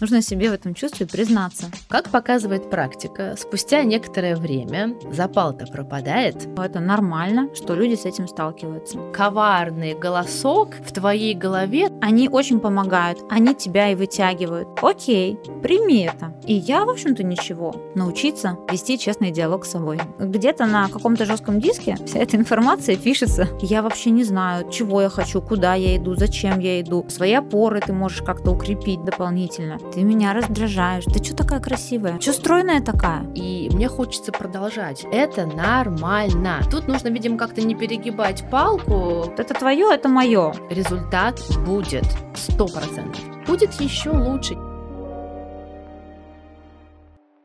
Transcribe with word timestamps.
Нужно 0.00 0.20
себе 0.20 0.50
в 0.50 0.52
этом 0.52 0.74
чувстве 0.74 1.06
признаться. 1.06 1.66
Как 1.88 2.10
показывает 2.10 2.68
практика, 2.68 3.34
спустя 3.38 3.82
некоторое 3.82 4.36
время 4.36 4.94
запал-то 5.10 5.66
пропадает. 5.66 6.46
Это 6.58 6.80
нормально, 6.80 7.48
что 7.54 7.74
люди 7.74 7.94
с 7.94 8.04
этим 8.04 8.28
сталкиваются. 8.28 8.98
Коварный 9.14 9.94
голосок 9.94 10.74
в 10.84 10.92
твоей 10.92 11.34
голове. 11.34 11.88
Они 12.02 12.28
очень 12.28 12.60
помогают, 12.60 13.20
они 13.30 13.54
тебя 13.54 13.90
и 13.90 13.94
вытягивают. 13.94 14.68
Окей, 14.82 15.38
прими 15.62 16.02
это. 16.02 16.34
И 16.46 16.54
я, 16.54 16.84
в 16.84 16.90
общем-то, 16.90 17.22
ничего. 17.22 17.74
Научиться 17.94 18.58
вести 18.70 18.98
честный 18.98 19.30
диалог 19.30 19.64
с 19.64 19.70
собой. 19.70 19.98
Где-то 20.18 20.66
на 20.66 20.88
каком-то 20.88 21.24
жестком 21.24 21.60
диске 21.60 21.96
вся 22.04 22.18
эта 22.18 22.36
информация 22.36 22.96
пишется. 22.96 23.48
Я 23.62 23.82
вообще 23.82 24.10
не 24.10 24.24
знаю, 24.24 24.70
чего 24.70 25.00
я 25.00 25.08
хочу, 25.08 25.40
куда 25.40 25.74
я 25.74 25.96
иду, 25.96 26.14
зачем 26.14 26.58
я 26.58 26.80
иду. 26.80 27.06
Свои 27.08 27.32
опоры 27.32 27.80
ты 27.80 27.92
можешь 27.92 28.22
как-то 28.22 28.50
укрепить 28.50 29.02
дополнительно. 29.02 29.78
Ты 29.92 30.02
меня 30.02 30.32
раздражаешь. 30.32 31.04
Ты 31.04 31.22
что 31.22 31.34
такая 31.34 31.60
красивая? 31.60 32.20
Что 32.20 32.32
стройная 32.32 32.80
такая? 32.80 33.26
И 33.34 33.70
мне 33.72 33.88
хочется 33.88 34.32
продолжать. 34.32 35.06
Это 35.10 35.46
нормально. 35.46 36.60
Тут 36.70 36.88
нужно, 36.88 37.08
видимо, 37.08 37.38
как-то 37.38 37.62
не 37.62 37.74
перегибать 37.74 38.44
палку. 38.50 39.32
Это 39.38 39.54
твое, 39.54 39.88
это 39.92 40.08
мое. 40.08 40.52
Результат 40.70 41.40
будет 41.64 42.04
сто 42.34 42.66
процентов. 42.66 43.20
Будет 43.46 43.72
еще 43.80 44.10
лучше. 44.10 44.56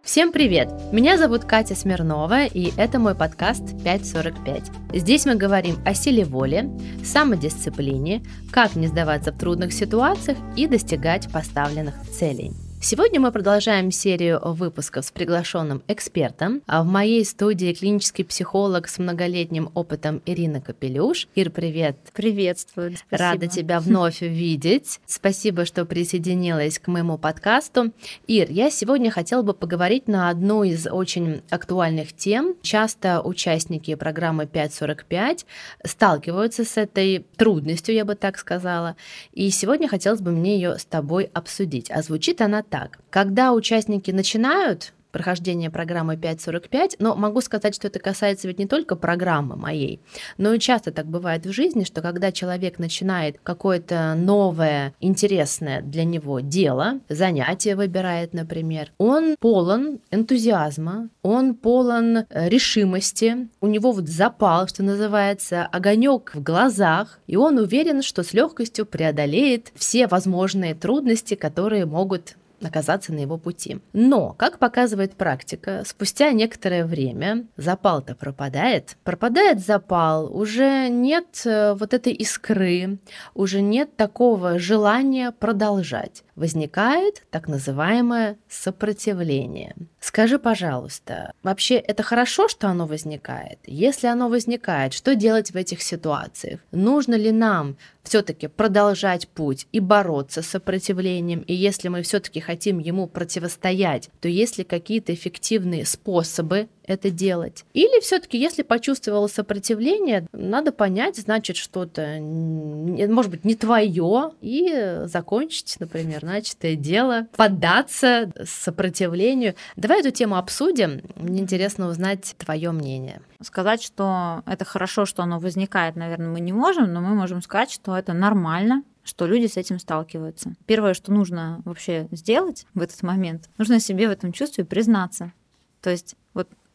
Всем 0.03 0.31
привет! 0.31 0.67
Меня 0.91 1.15
зовут 1.15 1.45
Катя 1.45 1.75
Смирнова, 1.75 2.45
и 2.45 2.73
это 2.75 2.97
мой 2.97 3.13
подкаст 3.13 3.83
545. 3.83 4.71
Здесь 4.95 5.27
мы 5.27 5.35
говорим 5.35 5.77
о 5.85 5.93
силе 5.93 6.25
воли, 6.25 6.71
самодисциплине, 7.03 8.23
как 8.51 8.75
не 8.75 8.87
сдаваться 8.87 9.31
в 9.31 9.37
трудных 9.37 9.71
ситуациях 9.71 10.39
и 10.57 10.65
достигать 10.65 11.31
поставленных 11.31 12.01
целей. 12.09 12.51
Сегодня 12.83 13.19
мы 13.19 13.31
продолжаем 13.31 13.91
серию 13.91 14.39
выпусков 14.43 15.05
с 15.05 15.11
приглашенным 15.11 15.83
экспертом. 15.87 16.63
А 16.65 16.81
в 16.81 16.87
моей 16.87 17.23
студии 17.23 17.73
клинический 17.73 18.25
психолог 18.25 18.87
с 18.87 18.97
многолетним 18.97 19.69
опытом 19.75 20.19
Ирина 20.25 20.61
Капелюш. 20.61 21.27
Ир, 21.35 21.51
привет. 21.51 21.95
Приветствую. 22.11 22.97
Спасибо. 22.97 23.17
Рада 23.19 23.47
тебя 23.47 23.79
вновь 23.79 24.21
увидеть. 24.23 24.99
Спасибо, 25.05 25.65
что 25.65 25.85
присоединилась 25.85 26.79
к 26.79 26.87
моему 26.87 27.19
подкасту. 27.19 27.91
Ир, 28.25 28.49
я 28.49 28.71
сегодня 28.71 29.11
хотела 29.11 29.43
бы 29.43 29.53
поговорить 29.53 30.07
на 30.07 30.29
одну 30.29 30.63
из 30.63 30.87
очень 30.87 31.43
актуальных 31.51 32.13
тем. 32.13 32.55
Часто 32.63 33.21
участники 33.21 33.93
программы 33.93 34.47
545 34.47 35.45
сталкиваются 35.85 36.65
с 36.65 36.77
этой 36.77 37.27
трудностью, 37.37 37.93
я 37.93 38.05
бы 38.05 38.15
так 38.15 38.39
сказала. 38.39 38.95
И 39.33 39.51
сегодня 39.51 39.87
хотелось 39.87 40.21
бы 40.21 40.31
мне 40.31 40.55
ее 40.55 40.79
с 40.79 40.85
тобой 40.85 41.29
обсудить. 41.31 41.91
А 41.91 42.01
звучит 42.01 42.41
она 42.41 42.63
так. 42.71 42.97
Когда 43.11 43.53
участники 43.53 44.09
начинают 44.09 44.93
прохождения 45.11 45.69
программы 45.69 46.15
5.45, 46.15 46.95
но 46.99 47.15
могу 47.15 47.41
сказать, 47.41 47.75
что 47.75 47.87
это 47.87 47.99
касается 47.99 48.47
ведь 48.47 48.59
не 48.59 48.65
только 48.65 48.95
программы 48.95 49.55
моей, 49.55 49.99
но 50.37 50.53
и 50.53 50.59
часто 50.59 50.91
так 50.91 51.05
бывает 51.05 51.45
в 51.45 51.51
жизни, 51.51 51.83
что 51.83 52.01
когда 52.01 52.31
человек 52.31 52.79
начинает 52.79 53.37
какое-то 53.43 54.15
новое, 54.15 54.93
интересное 54.99 55.81
для 55.81 56.03
него 56.03 56.39
дело, 56.39 56.99
занятие 57.09 57.75
выбирает, 57.75 58.33
например, 58.33 58.91
он 58.97 59.35
полон 59.39 59.99
энтузиазма, 60.11 61.09
он 61.21 61.55
полон 61.55 62.17
э, 62.17 62.49
решимости, 62.49 63.49
у 63.59 63.67
него 63.67 63.91
вот 63.91 64.07
запал, 64.07 64.67
что 64.67 64.83
называется, 64.83 65.65
огонек 65.65 66.31
в 66.33 66.41
глазах, 66.41 67.19
и 67.27 67.35
он 67.35 67.57
уверен, 67.57 68.01
что 68.01 68.23
с 68.23 68.33
легкостью 68.33 68.85
преодолеет 68.85 69.71
все 69.75 70.07
возможные 70.07 70.73
трудности, 70.73 71.35
которые 71.35 71.85
могут 71.85 72.35
оказаться 72.67 73.13
на 73.13 73.19
его 73.19 73.37
пути. 73.37 73.79
Но, 73.93 74.33
как 74.33 74.59
показывает 74.59 75.15
практика, 75.15 75.83
спустя 75.85 76.31
некоторое 76.31 76.85
время 76.85 77.45
запал-то 77.57 78.15
пропадает. 78.15 78.97
Пропадает 79.03 79.59
запал, 79.59 80.35
уже 80.35 80.89
нет 80.89 81.41
э, 81.45 81.73
вот 81.73 81.93
этой 81.93 82.13
искры, 82.13 82.99
уже 83.33 83.61
нет 83.61 83.95
такого 83.95 84.59
желания 84.59 85.31
продолжать. 85.31 86.23
Возникает 86.35 87.23
так 87.29 87.47
называемое 87.47 88.37
сопротивление. 88.49 89.75
Скажи, 89.99 90.39
пожалуйста, 90.39 91.33
вообще 91.43 91.75
это 91.75 92.03
хорошо, 92.03 92.47
что 92.47 92.67
оно 92.67 92.87
возникает? 92.87 93.59
Если 93.65 94.07
оно 94.07 94.29
возникает, 94.29 94.93
что 94.93 95.13
делать 95.15 95.51
в 95.51 95.55
этих 95.55 95.81
ситуациях? 95.81 96.59
Нужно 96.71 97.15
ли 97.15 97.31
нам 97.31 97.77
все-таки 98.03 98.47
продолжать 98.47 99.27
путь 99.27 99.67
и 99.71 99.79
бороться 99.79 100.41
с 100.41 100.47
сопротивлением? 100.47 101.41
И 101.41 101.53
если 101.53 101.87
мы 101.87 102.01
все-таки 102.01 102.39
хотим 102.39 102.79
ему 102.79 103.07
противостоять, 103.07 104.09
то 104.19 104.27
есть 104.27 104.57
ли 104.57 104.63
какие-то 104.63 105.13
эффективные 105.13 105.85
способы 105.85 106.67
это 106.91 107.09
делать. 107.09 107.65
Или 107.73 108.01
все-таки, 108.01 108.37
если 108.37 108.63
почувствовала 108.63 109.27
сопротивление, 109.27 110.27
надо 110.31 110.71
понять, 110.71 111.17
значит, 111.17 111.57
что-то, 111.57 112.17
может 112.19 113.31
быть, 113.31 113.45
не 113.45 113.55
твое, 113.55 114.31
и 114.41 115.01
закончить, 115.05 115.77
например, 115.79 116.23
начатое 116.23 116.75
дело, 116.75 117.27
поддаться 117.35 118.31
сопротивлению. 118.45 119.55
Давай 119.75 120.01
эту 120.01 120.11
тему 120.11 120.37
обсудим. 120.37 121.01
Мне 121.15 121.41
интересно 121.41 121.87
узнать 121.87 122.35
твое 122.37 122.71
мнение. 122.71 123.21
Сказать, 123.41 123.81
что 123.81 124.43
это 124.45 124.65
хорошо, 124.65 125.05
что 125.05 125.23
оно 125.23 125.39
возникает, 125.39 125.95
наверное, 125.95 126.29
мы 126.29 126.39
не 126.39 126.53
можем, 126.53 126.93
но 126.93 127.01
мы 127.01 127.15
можем 127.15 127.41
сказать, 127.41 127.71
что 127.71 127.97
это 127.97 128.13
нормально, 128.13 128.83
что 129.03 129.25
люди 129.25 129.47
с 129.47 129.57
этим 129.57 129.79
сталкиваются. 129.79 130.53
Первое, 130.67 130.93
что 130.93 131.11
нужно 131.11 131.61
вообще 131.65 132.07
сделать 132.11 132.67
в 132.73 132.81
этот 132.81 133.01
момент, 133.01 133.49
нужно 133.57 133.79
себе 133.79 134.07
в 134.07 134.11
этом 134.11 134.31
чувстве 134.31 134.63
признаться. 134.63 135.33
То 135.81 135.89
есть 135.89 136.15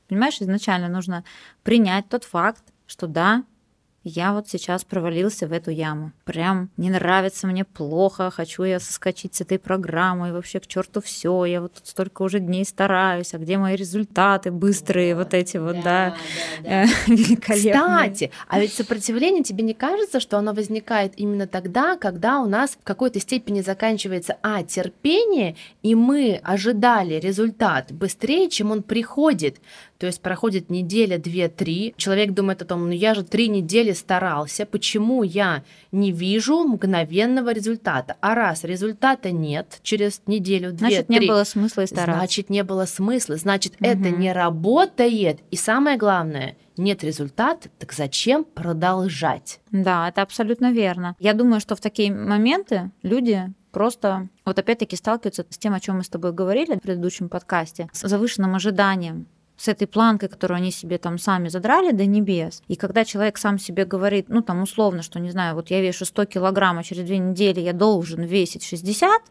Понимаешь, 0.09 0.41
изначально 0.41 0.89
нужно 0.89 1.25
принять 1.63 2.09
тот 2.09 2.25
факт, 2.25 2.63
что 2.87 3.07
да, 3.07 3.45
я 4.09 4.33
вот 4.33 4.49
сейчас 4.49 4.85
провалился 4.85 5.49
в 5.49 5.53
эту 5.53 5.73
яму. 5.73 6.13
Прям 6.25 6.71
не 6.77 6.91
нравится 6.91 7.49
мне 7.49 7.65
плохо, 7.65 8.31
хочу 8.31 8.63
я 8.63 8.79
соскочить 8.79 9.35
с 9.35 9.41
этой 9.41 9.59
программы, 9.59 10.29
и 10.29 10.31
вообще 10.31 10.61
к 10.61 10.69
черту 10.69 11.01
все, 11.01 11.45
я 11.45 11.61
вот 11.61 11.75
тут 11.75 11.89
столько 11.89 12.23
уже 12.23 12.39
дней 12.39 12.65
стараюсь, 12.65 13.35
а 13.35 13.39
где 13.39 13.59
мои 13.59 13.75
результаты 13.75 14.53
быстрые, 14.53 15.17
вот, 15.17 15.25
вот 15.25 15.35
эти 15.35 15.57
вот, 15.57 15.83
да, 15.83 15.83
да, 15.83 16.17
да, 16.63 16.69
да. 16.69 16.87
великолепные. 17.09 17.73
Кстати, 17.73 18.31
а 18.47 18.61
ведь 18.61 18.75
сопротивление, 18.75 19.43
тебе 19.43 19.65
не 19.65 19.75
кажется, 19.75 20.21
что 20.21 20.39
оно 20.39 20.53
возникает 20.53 21.15
именно 21.17 21.49
тогда, 21.49 21.97
когда 21.97 22.39
у 22.39 22.47
нас 22.47 22.79
в 22.81 22.85
какой-то 22.85 23.19
степени 23.19 23.61
заканчивается, 23.61 24.37
а, 24.41 24.63
терпение, 24.63 25.57
и 25.83 25.97
мы 25.97 26.41
ожидали 26.45 27.15
результат 27.15 27.91
быстрее, 27.91 28.49
чем 28.51 28.71
он 28.71 28.85
приходит, 28.85 29.57
то 29.99 30.07
есть 30.07 30.21
проходит 30.21 30.71
неделя, 30.71 31.19
две, 31.19 31.49
три. 31.49 31.95
Человек 31.97 32.33
думает 32.33 32.63
о 32.63 32.65
том, 32.65 32.87
ну 32.87 32.93
я 32.93 33.15
же 33.15 33.25
три 33.25 33.49
недели 33.49 33.93
старался, 33.93 34.67
почему 34.67 35.23
я 35.23 35.63
не 35.93 36.13
вижу 36.13 36.65
мгновенного 36.65 37.53
результата? 37.53 38.17
А 38.21 38.35
раз 38.35 38.65
результата 38.65 39.31
нет 39.31 39.79
через 39.83 40.23
неделю, 40.27 40.71
две, 40.71 40.79
значит, 40.79 41.07
три, 41.07 41.21
не 41.21 41.27
было 41.27 41.45
смысла 41.45 41.83
и 41.83 41.87
стараться. 41.87 42.19
Значит, 42.19 42.51
не 42.51 42.63
было 42.63 42.85
смысла, 42.85 43.37
значит, 43.37 43.75
угу. 43.75 43.87
это 43.89 44.11
не 44.11 44.33
работает. 44.33 45.41
И 45.51 45.57
самое 45.57 45.97
главное, 45.97 46.57
нет 46.77 47.03
результата, 47.03 47.69
так 47.79 47.93
зачем 47.93 48.45
продолжать? 48.45 49.61
Да, 49.71 50.09
это 50.09 50.23
абсолютно 50.23 50.73
верно. 50.73 51.17
Я 51.19 51.33
думаю, 51.33 51.61
что 51.61 51.75
в 51.75 51.81
такие 51.81 52.13
моменты 52.13 52.91
люди 53.03 53.53
просто 53.73 54.29
вот 54.45 54.59
опять-таки 54.59 54.97
сталкиваются 54.97 55.45
с 55.49 55.59
тем, 55.59 55.75
о 55.75 55.81
чем 55.81 55.97
мы 55.97 56.05
с 56.05 56.09
тобой 56.09 56.33
говорили 56.33 56.77
в 56.77 56.81
предыдущем 56.81 57.29
подкасте, 57.29 57.89
с 57.93 58.09
завышенным 58.09 58.55
ожиданием 58.55 59.27
с 59.57 59.69
этой 59.69 59.87
планкой, 59.87 60.29
которую 60.29 60.57
они 60.57 60.71
себе 60.71 60.99
там 60.99 61.19
сами 61.19 61.49
задрали 61.49 61.93
до 61.93 62.07
небес. 62.07 62.63
И 62.69 62.77
когда 62.77 63.05
человек 63.05 63.39
сам 63.39 63.59
себе 63.59 63.85
говорит, 63.85 64.27
ну 64.29 64.43
там 64.43 64.63
условно, 64.63 65.03
что, 65.03 65.19
не 65.19 65.31
знаю, 65.31 65.55
вот 65.55 65.71
я 65.71 65.81
вешу 65.81 66.05
100 66.05 66.27
килограмм, 66.27 66.79
а 66.79 66.83
через 66.83 67.05
две 67.05 67.19
недели 67.19 67.61
я 67.61 67.73
должен 67.73 68.23
весить 68.23 68.65
60, 68.65 69.23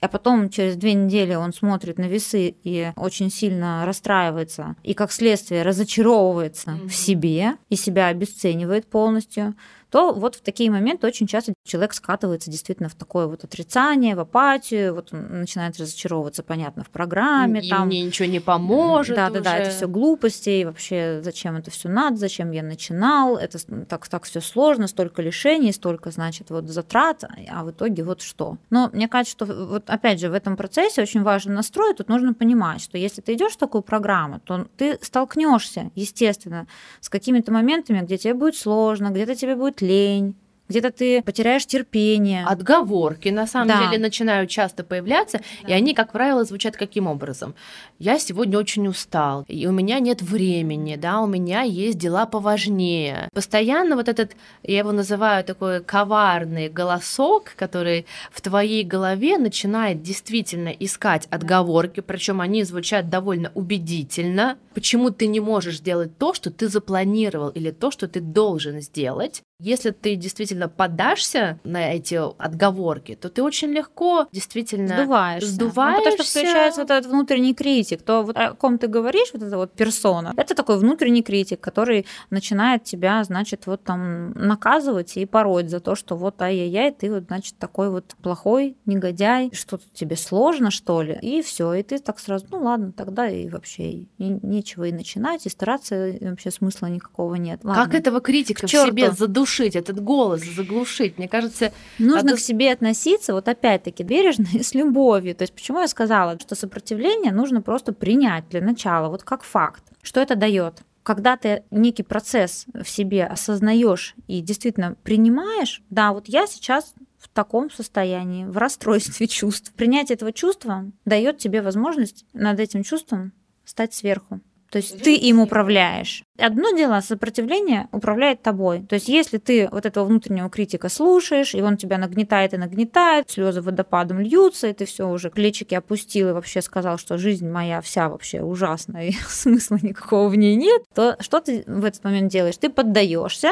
а 0.00 0.08
потом 0.08 0.50
через 0.50 0.74
две 0.76 0.94
недели 0.94 1.34
он 1.34 1.52
смотрит 1.52 1.96
на 1.96 2.08
весы 2.08 2.56
и 2.64 2.92
очень 2.96 3.30
сильно 3.30 3.86
расстраивается, 3.86 4.74
и 4.82 4.94
как 4.94 5.12
следствие 5.12 5.62
разочаровывается 5.62 6.70
mm-hmm. 6.70 6.88
в 6.88 6.94
себе 6.94 7.52
и 7.68 7.76
себя 7.76 8.08
обесценивает 8.08 8.86
полностью, 8.86 9.54
то 9.92 10.14
вот 10.14 10.36
в 10.36 10.40
такие 10.40 10.70
моменты 10.70 11.06
очень 11.06 11.26
часто 11.26 11.52
человек 11.64 11.92
скатывается 11.92 12.50
действительно 12.50 12.88
в 12.88 12.94
такое 12.94 13.26
вот 13.26 13.44
отрицание, 13.44 14.16
в 14.16 14.20
апатию, 14.20 14.94
вот 14.94 15.12
он 15.12 15.40
начинает 15.40 15.78
разочаровываться, 15.78 16.42
понятно, 16.42 16.82
в 16.82 16.88
программе. 16.88 17.60
И 17.60 17.68
там, 17.68 17.88
мне 17.88 18.02
ничего 18.02 18.26
не 18.26 18.40
поможет. 18.40 19.16
Да, 19.16 19.28
да, 19.28 19.40
да, 19.40 19.58
это 19.58 19.68
все 19.68 19.86
глупости, 19.86 20.48
и 20.48 20.64
вообще 20.64 21.20
зачем 21.22 21.56
это 21.56 21.70
все 21.70 21.90
надо, 21.90 22.16
зачем 22.16 22.52
я 22.52 22.62
начинал, 22.62 23.36
это 23.36 23.58
так, 23.84 24.08
так 24.08 24.24
все 24.24 24.40
сложно, 24.40 24.86
столько 24.86 25.20
лишений, 25.20 25.72
столько, 25.72 26.10
значит, 26.10 26.48
вот 26.48 26.70
затрат, 26.70 27.24
а 27.50 27.62
в 27.62 27.70
итоге 27.70 28.02
вот 28.02 28.22
что. 28.22 28.56
Но 28.70 28.88
мне 28.94 29.08
кажется, 29.08 29.32
что 29.32 29.44
вот 29.44 29.90
опять 29.90 30.20
же 30.20 30.30
в 30.30 30.32
этом 30.32 30.56
процессе 30.56 31.02
очень 31.02 31.22
важен 31.22 31.52
настрой, 31.52 31.92
тут 31.92 32.08
нужно 32.08 32.32
понимать, 32.32 32.80
что 32.80 32.96
если 32.96 33.20
ты 33.20 33.34
идешь 33.34 33.52
в 33.52 33.58
такую 33.58 33.82
программу, 33.82 34.40
то 34.40 34.66
ты 34.78 34.98
столкнешься, 35.02 35.90
естественно, 35.94 36.66
с 37.02 37.10
какими-то 37.10 37.52
моментами, 37.52 38.00
где 38.00 38.16
тебе 38.16 38.32
будет 38.32 38.56
сложно, 38.56 39.10
где-то 39.10 39.34
тебе 39.34 39.54
будет 39.54 39.81
лень, 39.82 40.34
где-то 40.72 40.90
ты 40.90 41.22
потеряешь 41.22 41.66
терпение. 41.66 42.46
Отговорки, 42.46 43.28
на 43.28 43.46
самом 43.46 43.68
да. 43.68 43.84
деле, 43.84 43.98
начинают 43.98 44.48
часто 44.48 44.84
появляться, 44.84 45.42
да. 45.62 45.68
и 45.68 45.72
они, 45.72 45.92
как 45.92 46.12
правило, 46.12 46.44
звучат 46.44 46.78
каким 46.78 47.06
образом? 47.06 47.54
Я 47.98 48.18
сегодня 48.18 48.58
очень 48.58 48.88
устал, 48.88 49.44
и 49.48 49.66
у 49.66 49.72
меня 49.72 49.98
нет 49.98 50.22
времени, 50.22 50.96
да, 50.96 51.20
у 51.20 51.26
меня 51.26 51.60
есть 51.60 51.98
дела 51.98 52.24
поважнее. 52.24 53.28
Постоянно 53.34 53.96
вот 53.96 54.08
этот, 54.08 54.32
я 54.62 54.78
его 54.78 54.92
называю 54.92 55.44
такой 55.44 55.82
коварный 55.82 56.70
голосок, 56.70 57.52
который 57.54 58.06
в 58.30 58.40
твоей 58.40 58.82
голове 58.82 59.36
начинает 59.36 60.00
действительно 60.00 60.70
искать 60.70 61.26
отговорки, 61.30 62.00
причем 62.00 62.40
они 62.40 62.64
звучат 62.64 63.10
довольно 63.10 63.52
убедительно, 63.54 64.56
почему 64.72 65.10
ты 65.10 65.26
не 65.26 65.40
можешь 65.40 65.78
сделать 65.78 66.16
то, 66.16 66.32
что 66.32 66.50
ты 66.50 66.68
запланировал, 66.68 67.50
или 67.50 67.70
то, 67.72 67.90
что 67.90 68.08
ты 68.08 68.20
должен 68.20 68.80
сделать. 68.80 69.42
Если 69.62 69.90
ты 69.90 70.16
действительно 70.16 70.68
подашься 70.68 71.60
на 71.62 71.92
эти 71.92 72.18
отговорки, 72.42 73.14
то 73.14 73.28
ты 73.28 73.44
очень 73.44 73.68
легко 73.68 74.26
действительно 74.32 74.88
сдуваешься. 74.88 75.50
сдуваешься. 75.50 75.98
Ну, 75.98 76.10
потому 76.10 76.24
что 76.24 76.40
включается 76.40 76.80
вот 76.80 76.90
этот 76.90 77.10
внутренний 77.10 77.54
критик. 77.54 78.02
То, 78.02 78.24
вот, 78.24 78.36
о 78.36 78.54
ком 78.54 78.78
ты 78.78 78.88
говоришь, 78.88 79.28
вот 79.32 79.42
эта 79.42 79.56
вот 79.56 79.72
персона, 79.72 80.34
это 80.36 80.56
такой 80.56 80.78
внутренний 80.78 81.22
критик, 81.22 81.60
который 81.60 82.06
начинает 82.30 82.82
тебя, 82.82 83.22
значит, 83.22 83.66
вот 83.66 83.84
там 83.84 84.32
наказывать 84.32 85.16
и 85.16 85.26
пороть 85.26 85.70
за 85.70 85.78
то, 85.78 85.94
что 85.94 86.16
вот 86.16 86.42
ай-яй-яй, 86.42 86.90
ты 86.90 87.12
вот, 87.12 87.24
значит, 87.28 87.56
такой 87.56 87.88
вот 87.90 88.16
плохой 88.20 88.76
негодяй, 88.84 89.50
что-то 89.52 89.84
тебе 89.94 90.16
сложно, 90.16 90.72
что 90.72 91.02
ли. 91.02 91.16
И 91.22 91.40
все, 91.40 91.72
и 91.74 91.84
ты 91.84 92.00
так 92.00 92.18
сразу, 92.18 92.46
ну 92.50 92.64
ладно, 92.64 92.90
тогда 92.90 93.28
и 93.28 93.48
вообще 93.48 93.90
и 93.92 94.08
нечего 94.18 94.84
и 94.84 94.92
начинать, 94.92 95.46
и 95.46 95.48
стараться 95.48 96.16
вообще 96.20 96.50
смысла 96.50 96.86
никакого 96.86 97.36
нет. 97.36 97.60
Ладно. 97.62 97.84
Как 97.84 97.94
этого 97.94 98.20
критика 98.20 98.66
в 98.66 98.70
себе 98.70 99.12
задушить? 99.12 99.51
Заглушить, 99.52 99.76
этот 99.76 100.02
голос 100.02 100.42
заглушить. 100.42 101.18
Мне 101.18 101.28
кажется... 101.28 101.72
Нужно 101.98 102.28
это... 102.28 102.36
к 102.36 102.40
себе 102.40 102.72
относиться, 102.72 103.34
вот 103.34 103.48
опять-таки, 103.48 104.02
бережно 104.02 104.46
и 104.52 104.62
с 104.62 104.74
любовью. 104.74 105.34
То 105.34 105.42
есть 105.42 105.54
почему 105.54 105.80
я 105.80 105.88
сказала, 105.88 106.38
что 106.38 106.54
сопротивление 106.54 107.32
нужно 107.32 107.62
просто 107.62 107.92
принять 107.92 108.48
для 108.48 108.60
начала, 108.60 109.08
вот 109.08 109.22
как 109.22 109.42
факт. 109.42 109.84
Что 110.02 110.20
это 110.20 110.36
дает? 110.36 110.82
когда 111.04 111.36
ты 111.36 111.64
некий 111.72 112.04
процесс 112.04 112.64
в 112.72 112.88
себе 112.88 113.24
осознаешь 113.24 114.14
и 114.28 114.40
действительно 114.40 114.94
принимаешь, 115.02 115.82
да, 115.90 116.12
вот 116.12 116.28
я 116.28 116.46
сейчас 116.46 116.94
в 117.18 117.28
таком 117.28 117.72
состоянии, 117.72 118.44
в 118.44 118.56
расстройстве 118.56 119.26
чувств. 119.26 119.72
Принятие 119.72 120.14
этого 120.14 120.32
чувства 120.32 120.84
дает 121.04 121.38
тебе 121.38 121.60
возможность 121.60 122.24
над 122.34 122.60
этим 122.60 122.84
чувством 122.84 123.32
стать 123.64 123.94
сверху. 123.94 124.40
То 124.72 124.78
есть 124.78 125.02
ты 125.02 125.14
им 125.16 125.38
управляешь. 125.38 126.24
Одно 126.38 126.70
дело, 126.74 126.98
сопротивление 127.00 127.88
управляет 127.92 128.40
тобой. 128.40 128.80
То 128.88 128.94
есть 128.94 129.06
если 129.06 129.36
ты 129.36 129.68
вот 129.70 129.84
этого 129.84 130.06
внутреннего 130.06 130.48
критика 130.48 130.88
слушаешь, 130.88 131.54
и 131.54 131.60
он 131.60 131.76
тебя 131.76 131.98
нагнетает 131.98 132.54
и 132.54 132.56
нагнетает, 132.56 133.30
слезы 133.30 133.60
водопадом 133.60 134.20
льются, 134.20 134.68
и 134.68 134.72
ты 134.72 134.86
все 134.86 135.06
уже 135.10 135.28
плечики 135.28 135.74
опустил 135.74 136.30
и 136.30 136.32
вообще 136.32 136.62
сказал, 136.62 136.96
что 136.96 137.18
жизнь 137.18 137.46
моя 137.46 137.82
вся 137.82 138.08
вообще 138.08 138.40
ужасная, 138.40 139.08
и 139.08 139.12
смысла 139.28 139.78
никакого 139.82 140.30
в 140.30 140.36
ней 140.36 140.56
нет, 140.56 140.84
то 140.94 141.18
что 141.20 141.40
ты 141.40 141.64
в 141.66 141.84
этот 141.84 142.02
момент 142.02 142.32
делаешь? 142.32 142.56
Ты 142.56 142.70
поддаешься 142.70 143.50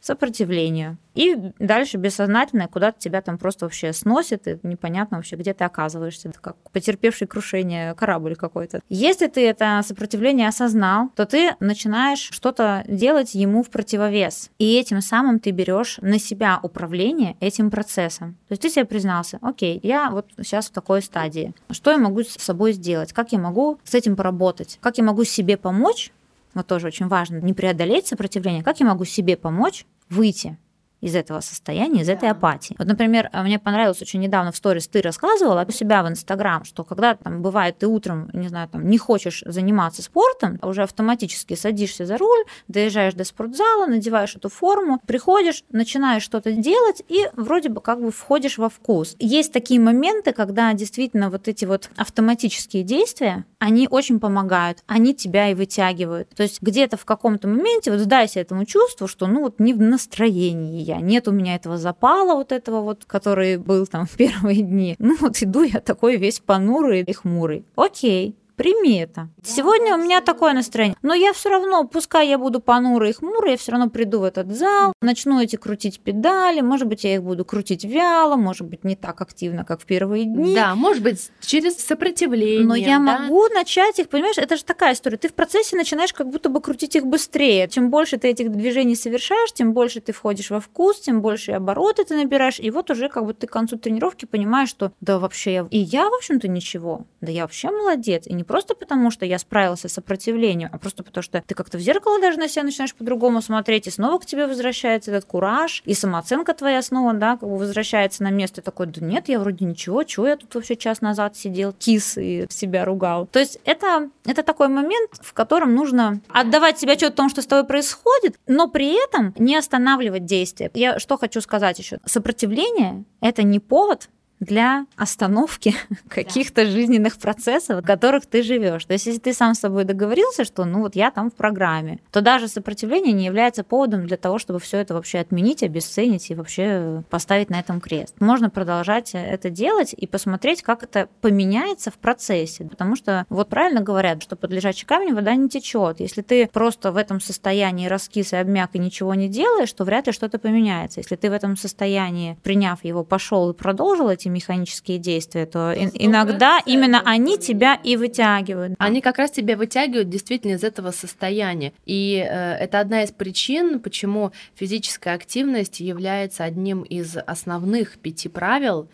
сопротивлению. 0.00 0.98
И 1.14 1.36
дальше 1.58 1.96
бессознательно 1.96 2.68
куда-то 2.68 3.00
тебя 3.00 3.20
там 3.22 3.38
просто 3.38 3.64
вообще 3.64 3.92
сносит, 3.92 4.46
и 4.46 4.58
непонятно 4.62 5.16
вообще, 5.16 5.34
где 5.34 5.52
ты 5.52 5.64
оказываешься. 5.64 6.28
Это 6.28 6.40
как 6.40 6.56
потерпевший 6.70 7.26
крушение 7.26 7.94
корабль 7.94 8.36
какой-то. 8.36 8.80
Если 8.88 9.26
ты 9.26 9.44
это 9.44 9.80
сопротивление 9.84 10.46
осознал, 10.46 11.08
то 11.16 11.26
ты 11.26 11.56
начинаешь 11.58 12.28
что-то 12.30 12.84
делать 12.86 13.34
ему 13.34 13.64
в 13.64 13.70
противовес. 13.70 14.50
И 14.58 14.78
этим 14.78 15.00
самым 15.00 15.40
ты 15.40 15.50
берешь 15.50 15.98
на 16.00 16.20
себя 16.20 16.60
управление 16.62 17.36
этим 17.40 17.70
процессом. 17.70 18.36
То 18.46 18.52
есть 18.52 18.62
ты 18.62 18.70
себе 18.70 18.84
признался, 18.84 19.40
окей, 19.42 19.80
я 19.82 20.10
вот 20.10 20.26
сейчас 20.36 20.68
в 20.68 20.72
такой 20.72 21.02
стадии. 21.02 21.52
Что 21.70 21.90
я 21.90 21.98
могу 21.98 22.22
с 22.22 22.36
собой 22.38 22.72
сделать? 22.74 23.12
Как 23.12 23.32
я 23.32 23.40
могу 23.40 23.80
с 23.82 23.94
этим 23.94 24.14
поработать? 24.14 24.78
Как 24.80 24.98
я 24.98 25.04
могу 25.04 25.24
себе 25.24 25.56
помочь 25.56 26.12
вот 26.58 26.66
тоже 26.66 26.86
очень 26.86 27.08
важно, 27.08 27.38
не 27.38 27.54
преодолеть 27.54 28.06
сопротивление, 28.06 28.62
как 28.62 28.80
я 28.80 28.86
могу 28.86 29.04
себе 29.04 29.36
помочь 29.36 29.86
выйти 30.08 30.58
из 31.00 31.14
этого 31.14 31.40
состояния, 31.40 32.02
из 32.02 32.06
да. 32.06 32.14
этой 32.14 32.30
апатии. 32.30 32.74
Вот, 32.78 32.86
например, 32.86 33.28
а, 33.32 33.42
мне 33.42 33.58
понравилось 33.58 34.02
очень 34.02 34.20
недавно 34.20 34.52
в 34.52 34.56
сторис 34.56 34.88
ты 34.88 35.00
рассказывала 35.00 35.64
у 35.66 35.72
себя 35.72 36.02
в 36.02 36.08
Инстаграм, 36.08 36.64
что 36.64 36.84
когда 36.84 37.14
там 37.14 37.42
бывает 37.42 37.78
ты 37.78 37.86
утром, 37.86 38.30
не 38.32 38.48
знаю, 38.48 38.68
там 38.68 38.88
не 38.88 38.98
хочешь 38.98 39.42
заниматься 39.46 40.02
спортом, 40.02 40.58
а 40.60 40.68
уже 40.68 40.82
автоматически 40.82 41.54
садишься 41.54 42.06
за 42.06 42.18
руль, 42.18 42.44
доезжаешь 42.68 43.14
до 43.14 43.24
спортзала, 43.24 43.86
надеваешь 43.86 44.34
эту 44.34 44.48
форму, 44.48 45.00
приходишь, 45.06 45.64
начинаешь 45.70 46.22
что-то 46.22 46.52
делать 46.52 47.02
и 47.08 47.28
вроде 47.34 47.68
бы 47.68 47.80
как 47.80 48.00
бы 48.00 48.10
входишь 48.10 48.58
во 48.58 48.68
вкус. 48.68 49.16
Есть 49.18 49.52
такие 49.52 49.80
моменты, 49.80 50.32
когда 50.32 50.72
действительно 50.72 51.30
вот 51.30 51.48
эти 51.48 51.64
вот 51.64 51.90
автоматические 51.96 52.82
действия, 52.82 53.44
они 53.58 53.88
очень 53.90 54.20
помогают, 54.20 54.82
они 54.86 55.14
тебя 55.14 55.50
и 55.50 55.54
вытягивают. 55.54 56.30
То 56.30 56.42
есть 56.42 56.62
где-то 56.62 56.96
в 56.96 57.04
каком-то 57.04 57.48
моменте 57.48 57.90
вот 57.90 58.00
сдайся 58.00 58.40
этому 58.40 58.64
чувству, 58.64 59.06
что 59.06 59.26
ну 59.26 59.42
вот 59.42 59.60
не 59.60 59.74
в 59.74 59.80
настроении 59.80 60.87
я, 60.88 61.00
нет 61.00 61.28
у 61.28 61.32
меня 61.32 61.54
этого 61.54 61.76
запала 61.76 62.34
вот 62.34 62.50
этого 62.50 62.80
вот, 62.80 63.04
который 63.04 63.58
был 63.58 63.86
там 63.86 64.06
в 64.06 64.12
первые 64.16 64.62
дни. 64.62 64.96
Ну 64.98 65.16
вот 65.20 65.42
иду 65.42 65.62
я 65.62 65.80
такой 65.80 66.16
весь 66.16 66.40
понурый 66.40 67.02
и 67.02 67.12
хмурый. 67.12 67.64
Окей, 67.76 68.34
Прими 68.58 68.98
это. 68.98 69.28
Сегодня 69.44 69.94
у 69.94 69.98
меня 69.98 70.20
такое 70.20 70.52
настроение. 70.52 70.96
Но 71.00 71.14
я 71.14 71.32
все 71.32 71.48
равно, 71.48 71.84
пускай 71.84 72.28
я 72.28 72.38
буду 72.38 72.58
понурой 72.58 73.10
и 73.10 73.12
хмурой, 73.12 73.52
я 73.52 73.56
все 73.56 73.70
равно 73.70 73.88
приду 73.88 74.18
в 74.18 74.24
этот 74.24 74.52
зал, 74.52 74.92
начну 75.00 75.40
эти 75.40 75.54
крутить 75.54 76.00
педали, 76.00 76.60
может 76.60 76.88
быть, 76.88 77.04
я 77.04 77.14
их 77.14 77.22
буду 77.22 77.44
крутить 77.44 77.84
вяло, 77.84 78.34
может 78.34 78.66
быть, 78.66 78.82
не 78.82 78.96
так 78.96 79.20
активно, 79.20 79.64
как 79.64 79.80
в 79.80 79.86
первые 79.86 80.24
дни. 80.24 80.56
Да, 80.56 80.74
может 80.74 81.04
быть, 81.04 81.30
через 81.40 81.76
сопротивление. 81.76 82.66
Но 82.66 82.74
я 82.74 82.98
да? 82.98 83.20
могу 83.20 83.46
начать 83.46 84.00
их, 84.00 84.08
понимаешь, 84.08 84.38
это 84.38 84.56
же 84.56 84.64
такая 84.64 84.94
история. 84.94 85.18
Ты 85.18 85.28
в 85.28 85.34
процессе 85.34 85.76
начинаешь 85.76 86.12
как 86.12 86.28
будто 86.28 86.48
бы 86.48 86.60
крутить 86.60 86.96
их 86.96 87.06
быстрее. 87.06 87.68
Чем 87.68 87.90
больше 87.90 88.16
ты 88.16 88.26
этих 88.26 88.50
движений 88.50 88.96
совершаешь, 88.96 89.52
тем 89.52 89.72
больше 89.72 90.00
ты 90.00 90.12
входишь 90.12 90.50
во 90.50 90.58
вкус, 90.58 90.98
тем 90.98 91.22
больше 91.22 91.52
обороты 91.52 92.04
ты 92.04 92.16
набираешь, 92.16 92.58
и 92.58 92.72
вот 92.72 92.90
уже 92.90 93.08
как 93.08 93.24
бы 93.24 93.34
ты 93.34 93.46
к 93.46 93.52
концу 93.52 93.78
тренировки 93.78 94.24
понимаешь, 94.24 94.68
что 94.68 94.90
да 95.00 95.20
вообще 95.20 95.52
я... 95.52 95.68
И 95.70 95.78
я, 95.78 96.10
в 96.10 96.14
общем-то, 96.14 96.48
ничего. 96.48 97.06
Да 97.20 97.30
я 97.30 97.42
вообще 97.42 97.70
молодец. 97.70 98.26
И 98.26 98.32
не 98.32 98.47
просто 98.48 98.74
потому, 98.74 99.12
что 99.12 99.24
я 99.24 99.38
справился 99.38 99.88
с 99.88 99.92
сопротивлением, 99.92 100.70
а 100.72 100.78
просто 100.78 101.04
потому, 101.04 101.22
что 101.22 101.42
ты 101.46 101.54
как-то 101.54 101.78
в 101.78 101.80
зеркало 101.80 102.20
даже 102.20 102.38
на 102.38 102.48
себя 102.48 102.64
начинаешь 102.64 102.94
по-другому 102.94 103.40
смотреть, 103.42 103.86
и 103.86 103.90
снова 103.90 104.18
к 104.18 104.26
тебе 104.26 104.46
возвращается 104.46 105.12
этот 105.12 105.26
кураж, 105.26 105.82
и 105.84 105.94
самооценка 105.94 106.54
твоя 106.54 106.82
снова, 106.82 107.12
да, 107.12 107.36
как 107.36 107.48
бы 107.48 107.58
возвращается 107.58 108.22
на 108.24 108.30
место, 108.30 108.60
и 108.60 108.64
такой, 108.64 108.86
да 108.86 109.04
нет, 109.04 109.28
я 109.28 109.38
вроде 109.38 109.64
ничего, 109.64 110.02
чего 110.02 110.26
я 110.26 110.36
тут 110.36 110.54
вообще 110.54 110.74
час 110.74 111.00
назад 111.00 111.36
сидел, 111.36 111.72
кис 111.72 112.16
и 112.16 112.46
себя 112.48 112.84
ругал. 112.84 113.26
То 113.26 113.38
есть 113.38 113.60
это, 113.64 114.10
это 114.24 114.42
такой 114.42 114.68
момент, 114.68 115.10
в 115.20 115.32
котором 115.34 115.74
нужно 115.74 116.20
отдавать 116.28 116.78
себе 116.78 116.92
отчет 116.92 117.12
о 117.12 117.16
том, 117.16 117.28
что 117.28 117.42
с 117.42 117.46
тобой 117.46 117.66
происходит, 117.66 118.38
но 118.46 118.66
при 118.68 119.04
этом 119.04 119.34
не 119.38 119.56
останавливать 119.56 120.24
действия. 120.24 120.70
Я 120.74 120.98
что 120.98 121.18
хочу 121.18 121.40
сказать 121.40 121.78
еще? 121.78 121.98
Сопротивление— 122.06 123.04
это 123.20 123.42
не 123.42 123.60
повод 123.60 124.08
для 124.40 124.86
остановки 124.96 125.74
каких-то 126.08 126.66
жизненных 126.66 127.18
процессов, 127.18 127.82
в 127.82 127.86
которых 127.86 128.26
ты 128.26 128.42
живешь. 128.42 128.84
То 128.84 128.92
есть, 128.94 129.06
если 129.06 129.20
ты 129.20 129.32
сам 129.32 129.54
с 129.54 129.60
собой 129.60 129.84
договорился, 129.84 130.44
что 130.44 130.64
ну 130.64 130.80
вот 130.80 130.96
я 130.96 131.10
там 131.10 131.30
в 131.30 131.34
программе, 131.34 132.00
то 132.12 132.20
даже 132.20 132.48
сопротивление 132.48 133.12
не 133.12 133.24
является 133.24 133.64
поводом 133.64 134.06
для 134.06 134.16
того, 134.16 134.38
чтобы 134.38 134.60
все 134.60 134.78
это 134.78 134.94
вообще 134.94 135.18
отменить, 135.18 135.62
обесценить 135.62 136.30
и 136.30 136.34
вообще 136.34 137.02
поставить 137.10 137.50
на 137.50 137.60
этом 137.60 137.80
крест. 137.80 138.14
Можно 138.20 138.50
продолжать 138.50 139.10
это 139.14 139.50
делать 139.50 139.94
и 139.96 140.06
посмотреть, 140.06 140.62
как 140.62 140.82
это 140.82 141.08
поменяется 141.20 141.90
в 141.90 141.94
процессе. 141.94 142.64
Потому 142.64 142.96
что 142.96 143.24
вот 143.28 143.48
правильно 143.48 143.80
говорят, 143.80 144.22
что 144.22 144.36
под 144.36 144.52
лежачий 144.52 144.86
камень 144.86 145.14
вода 145.14 145.34
не 145.34 145.48
течет. 145.48 146.00
Если 146.00 146.22
ты 146.22 146.48
просто 146.52 146.92
в 146.92 146.96
этом 146.96 147.20
состоянии 147.20 147.88
раскис 147.88 148.32
и 148.32 148.36
обмяк 148.36 148.70
и 148.74 148.78
ничего 148.78 149.14
не 149.14 149.28
делаешь, 149.28 149.72
то 149.72 149.84
вряд 149.84 150.06
ли 150.06 150.12
что-то 150.12 150.38
поменяется. 150.38 151.00
Если 151.00 151.16
ты 151.16 151.30
в 151.30 151.32
этом 151.32 151.56
состоянии, 151.56 152.38
приняв 152.42 152.84
его, 152.84 153.04
пошел 153.04 153.50
и 153.50 153.54
продолжил 153.54 154.08
эти 154.08 154.27
эти 154.28 154.32
механические 154.32 154.98
действия, 154.98 155.46
то 155.46 155.72
иногда 155.72 156.60
именно 156.64 157.02
они 157.04 157.38
тебя 157.38 157.74
и 157.74 157.96
вытягивают. 157.96 158.74
Они 158.78 159.00
как 159.00 159.18
раз 159.18 159.30
тебя 159.30 159.56
вытягивают 159.56 160.08
действительно 160.08 160.52
из 160.52 160.64
этого 160.64 160.90
состояния. 160.90 161.72
И 161.86 162.16
э, 162.16 162.54
это 162.54 162.80
одна 162.80 163.02
из 163.02 163.10
причин, 163.10 163.80
почему 163.80 164.32
физическая 164.54 165.14
активность 165.14 165.80
является 165.80 166.44
одним 166.44 166.82
из 166.82 167.16
основных 167.16 167.98
пяти 167.98 168.28
правил 168.28 168.88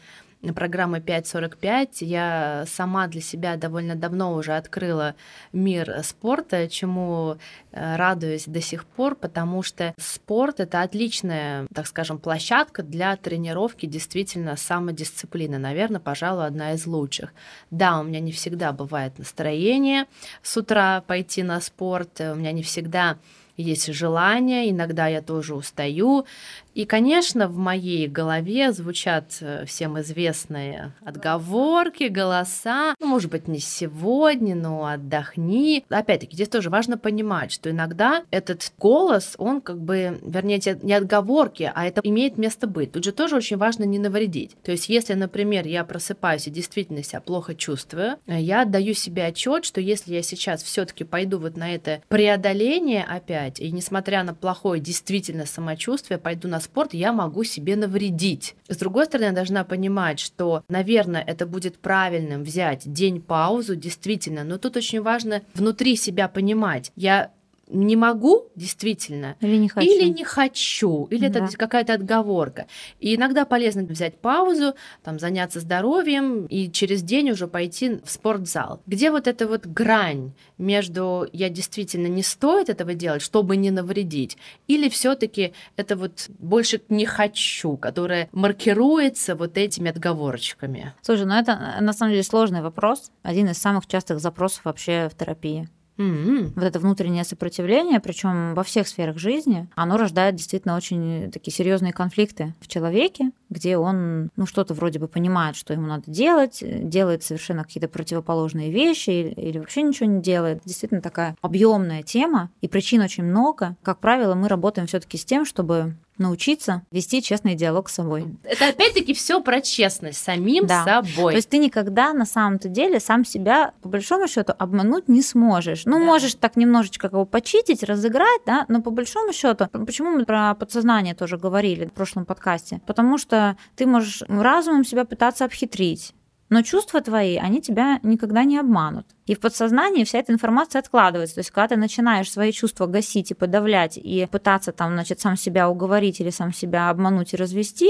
программы 0.52 1.00
545. 1.00 2.02
Я 2.02 2.64
сама 2.66 3.06
для 3.06 3.20
себя 3.20 3.56
довольно 3.56 3.94
давно 3.94 4.34
уже 4.34 4.56
открыла 4.56 5.14
мир 5.52 6.02
спорта, 6.02 6.68
чему 6.68 7.36
э, 7.72 7.96
радуюсь 7.96 8.44
до 8.46 8.60
сих 8.60 8.84
пор, 8.84 9.14
потому 9.14 9.62
что 9.62 9.94
спорт— 9.98 10.56
это 10.60 10.82
отличная, 10.82 11.66
так 11.74 11.86
скажем, 11.86 12.18
площадка 12.18 12.82
для 12.82 13.16
тренировки 13.16 13.86
действительно 13.86 14.56
самодисциплины. 14.56 15.58
Наверное, 15.58 16.00
пожалуй, 16.00 16.46
одна 16.46 16.72
из 16.72 16.86
лучших. 16.86 17.32
Да, 17.70 18.00
у 18.00 18.02
меня 18.02 18.20
не 18.20 18.32
всегда 18.32 18.72
бывает 18.72 19.18
настроение 19.18 20.06
с 20.42 20.56
утра 20.56 21.02
пойти 21.06 21.42
на 21.42 21.60
спорт, 21.60 22.20
у 22.20 22.34
меня 22.34 22.52
не 22.52 22.62
всегда 22.62 23.16
есть 23.56 23.92
желание, 23.92 24.70
иногда 24.70 25.06
я 25.06 25.22
тоже 25.22 25.54
устаю, 25.54 26.26
И, 26.74 26.86
конечно, 26.86 27.46
в 27.46 27.56
моей 27.56 28.08
голове 28.08 28.72
звучат 28.72 29.36
э, 29.40 29.64
всем 29.64 30.00
известные 30.00 30.92
отговорки, 31.04 32.04
голоса. 32.04 32.94
Ну, 32.98 33.06
может 33.06 33.30
быть, 33.30 33.46
не 33.46 33.60
сегодня, 33.60 34.56
но 34.56 34.84
отдохни. 34.86 35.84
Опять-таки, 35.88 36.34
здесь 36.34 36.48
тоже 36.48 36.70
важно 36.70 36.98
понимать, 36.98 37.52
что 37.52 37.70
иногда 37.70 38.24
этот 38.32 38.72
голос, 38.78 39.34
он 39.38 39.60
как 39.60 39.78
бы, 39.80 40.18
вернее, 40.22 40.60
не 40.82 40.94
отговорки, 40.94 41.70
а 41.72 41.86
это 41.86 42.00
имеет 42.02 42.38
место 42.38 42.66
быть. 42.66 42.90
Тут 42.90 43.04
же 43.04 43.12
тоже 43.12 43.36
очень 43.36 43.56
важно 43.56 43.84
не 43.84 44.00
навредить. 44.00 44.56
То 44.64 44.72
есть, 44.72 44.88
если, 44.88 45.14
например, 45.14 45.68
я 45.68 45.84
просыпаюсь 45.84 46.48
и 46.48 46.50
действительно 46.50 47.04
себя 47.04 47.20
плохо 47.20 47.54
чувствую, 47.54 48.16
э, 48.26 48.40
я 48.40 48.62
отдаю 48.62 48.94
себе 48.94 49.26
отчет, 49.26 49.64
что 49.64 49.80
если 49.80 50.12
я 50.12 50.22
сейчас 50.22 50.64
все-таки 50.64 51.04
пойду 51.04 51.38
вот 51.38 51.56
на 51.56 51.72
это 51.72 52.02
преодоление 52.08 53.04
опять, 53.04 53.60
и 53.60 53.70
несмотря 53.70 54.24
на 54.24 54.34
плохое 54.34 54.80
действительно 54.80 55.46
самочувствие, 55.46 56.18
пойду 56.18 56.48
на 56.48 56.63
спорт, 56.64 56.94
я 56.94 57.12
могу 57.12 57.44
себе 57.44 57.76
навредить. 57.76 58.56
С 58.68 58.76
другой 58.76 59.06
стороны, 59.06 59.26
я 59.26 59.32
должна 59.32 59.64
понимать, 59.64 60.20
что, 60.20 60.64
наверное, 60.68 61.22
это 61.22 61.46
будет 61.46 61.78
правильным 61.78 62.42
взять 62.42 62.90
день 62.92 63.20
паузу, 63.20 63.76
действительно, 63.76 64.44
но 64.44 64.58
тут 64.58 64.76
очень 64.76 65.00
важно 65.00 65.42
внутри 65.54 65.96
себя 65.96 66.28
понимать. 66.28 66.92
Я 66.96 67.30
не 67.68 67.96
могу 67.96 68.50
действительно 68.54 69.36
или 69.40 69.56
не 69.56 69.68
хочу, 69.68 69.88
или, 69.88 70.08
не 70.08 70.24
хочу, 70.24 71.06
или 71.10 71.28
да. 71.28 71.40
это 71.40 71.56
какая-то 71.56 71.94
отговорка. 71.94 72.66
И 73.00 73.14
иногда 73.14 73.44
полезно 73.44 73.82
взять 73.84 74.18
паузу, 74.18 74.74
там 75.02 75.18
заняться 75.18 75.60
здоровьем 75.60 76.46
и 76.46 76.70
через 76.70 77.02
день 77.02 77.30
уже 77.30 77.46
пойти 77.46 78.00
в 78.04 78.10
спортзал. 78.10 78.82
Где 78.86 79.10
вот 79.10 79.26
эта 79.26 79.46
вот 79.46 79.66
грань 79.66 80.32
между 80.58 81.26
я 81.32 81.48
действительно 81.48 82.06
не 82.06 82.22
стоит 82.22 82.68
этого 82.68 82.94
делать, 82.94 83.22
чтобы 83.22 83.56
не 83.56 83.70
навредить, 83.70 84.36
или 84.68 84.88
все-таки 84.88 85.52
это 85.76 85.96
вот 85.96 86.28
больше 86.38 86.80
не 86.88 87.06
хочу, 87.06 87.76
которое 87.76 88.28
маркируется 88.32 89.34
вот 89.34 89.56
этими 89.56 89.90
отговорочками. 89.90 90.94
Слушай, 91.02 91.26
ну 91.26 91.34
это 91.34 91.78
на 91.80 91.92
самом 91.92 92.12
деле 92.12 92.22
сложный 92.22 92.62
вопрос, 92.62 93.10
один 93.22 93.48
из 93.48 93.58
самых 93.58 93.86
частых 93.86 94.20
запросов 94.20 94.64
вообще 94.64 95.08
в 95.08 95.16
терапии. 95.16 95.68
Mm-hmm. 95.96 96.52
Вот 96.54 96.64
это 96.64 96.78
внутреннее 96.80 97.24
сопротивление, 97.24 98.00
причем 98.00 98.54
во 98.54 98.62
всех 98.62 98.88
сферах 98.88 99.18
жизни, 99.18 99.68
оно 99.76 99.96
рождает 99.96 100.34
действительно 100.34 100.76
очень 100.76 101.30
такие 101.30 101.54
серьезные 101.54 101.92
конфликты 101.92 102.54
в 102.60 102.68
человеке, 102.68 103.30
где 103.48 103.76
он, 103.76 104.30
ну, 104.36 104.46
что-то 104.46 104.74
вроде 104.74 104.98
бы 104.98 105.06
понимает, 105.06 105.56
что 105.56 105.72
ему 105.72 105.86
надо 105.86 106.10
делать, 106.10 106.62
делает 106.62 107.22
совершенно 107.22 107.64
какие-то 107.64 107.88
противоположные 107.88 108.70
вещи 108.70 109.10
или, 109.10 109.28
или 109.30 109.58
вообще 109.58 109.82
ничего 109.82 110.08
не 110.08 110.20
делает. 110.20 110.62
Действительно 110.64 111.00
такая 111.00 111.36
объемная 111.40 112.02
тема, 112.02 112.50
и 112.60 112.68
причин 112.68 113.00
очень 113.00 113.24
много. 113.24 113.76
Как 113.82 113.98
правило, 114.00 114.34
мы 114.34 114.48
работаем 114.48 114.88
все-таки 114.88 115.16
с 115.16 115.24
тем, 115.24 115.44
чтобы 115.44 115.94
научиться 116.18 116.82
вести 116.90 117.22
честный 117.22 117.54
диалог 117.54 117.88
с 117.88 117.94
собой. 117.94 118.26
Это 118.44 118.68
опять-таки 118.68 119.14
все 119.14 119.40
про 119.40 119.60
честность 119.60 120.22
самим 120.22 120.66
да. 120.66 120.84
собой. 120.84 121.32
То 121.32 121.36
есть 121.36 121.48
ты 121.48 121.58
никогда 121.58 122.12
на 122.12 122.24
самом-то 122.24 122.68
деле 122.68 123.00
сам 123.00 123.24
себя, 123.24 123.72
по 123.82 123.88
большому 123.88 124.28
счету, 124.28 124.52
обмануть 124.58 125.08
не 125.08 125.22
сможешь. 125.22 125.84
Ну, 125.84 125.98
да. 125.98 126.04
можешь 126.04 126.34
так 126.34 126.56
немножечко 126.56 127.08
его 127.08 127.24
почитить, 127.24 127.82
разыграть, 127.82 128.42
да, 128.46 128.64
но 128.68 128.82
по 128.82 128.90
большому 128.90 129.32
счету, 129.32 129.66
почему 129.72 130.10
мы 130.10 130.24
про 130.24 130.54
подсознание 130.54 131.14
тоже 131.14 131.36
говорили 131.36 131.86
в 131.86 131.92
прошлом 131.92 132.24
подкасте? 132.24 132.80
Потому 132.86 133.18
что 133.18 133.56
ты 133.76 133.86
можешь 133.86 134.22
разумом 134.28 134.84
себя 134.84 135.04
пытаться 135.04 135.44
обхитрить 135.44 136.14
но 136.48 136.62
чувства 136.62 137.00
твои, 137.00 137.36
они 137.36 137.60
тебя 137.60 137.98
никогда 138.02 138.44
не 138.44 138.58
обманут. 138.58 139.06
И 139.26 139.34
в 139.34 139.40
подсознании 139.40 140.04
вся 140.04 140.18
эта 140.18 140.32
информация 140.32 140.80
откладывается. 140.80 141.36
То 141.36 141.40
есть, 141.40 141.50
когда 141.50 141.68
ты 141.68 141.76
начинаешь 141.76 142.30
свои 142.30 142.52
чувства 142.52 142.86
гасить 142.86 143.30
и 143.30 143.34
подавлять, 143.34 143.96
и 143.96 144.26
пытаться 144.30 144.72
там, 144.72 144.92
значит, 144.92 145.20
сам 145.20 145.36
себя 145.36 145.68
уговорить 145.68 146.20
или 146.20 146.30
сам 146.30 146.52
себя 146.52 146.90
обмануть 146.90 147.32
и 147.32 147.36
развести, 147.36 147.88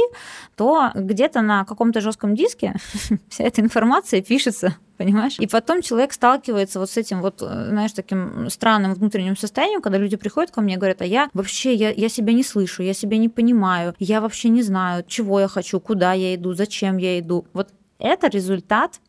то 0.57 0.93
где-то 0.95 1.43
на 1.43 1.65
каком-то 1.65 2.01
жестком 2.01 2.35
диске 2.35 2.75
вся 3.29 3.45
эта 3.45 3.61
информация 3.61 4.23
пишется 4.23 4.77
понимаешь? 4.97 5.35
И 5.41 5.47
потом 5.49 5.83
человек 5.83 6.13
сталкивается 6.13 6.79
вот 6.79 6.89
с 6.89 6.97
этим 6.97 7.21
вот, 7.21 7.41
знаешь, 7.41 7.93
таким 7.93 8.49
странным 8.49 8.95
внутренним 8.95 9.37
состоянием, 9.37 9.83
когда 9.83 9.99
люди 9.99 10.17
приходят 10.17 10.53
ко 10.53 10.61
мне 10.61 10.75
и 10.75 10.77
говорят, 10.77 11.03
а 11.03 11.05
я 11.05 11.29
вообще, 11.35 11.75
я, 11.75 11.91
я 11.91 12.09
себя 12.09 12.33
не 12.33 12.45
слышу, 12.45 12.83
я 12.83 12.95
себя 12.95 13.19
не 13.19 13.29
понимаю, 13.29 13.95
я 13.99 14.21
вообще 14.21 14.51
не 14.51 14.63
знаю, 14.63 15.05
чего 15.07 15.41
я 15.41 15.49
хочу, 15.49 15.81
куда 15.81 16.13
я 16.13 16.35
иду, 16.37 16.55
зачем 16.55 16.97
я 16.99 17.19
иду. 17.19 17.45
Вот 17.53 17.71
это 17.99 18.29
результат 18.29 19.01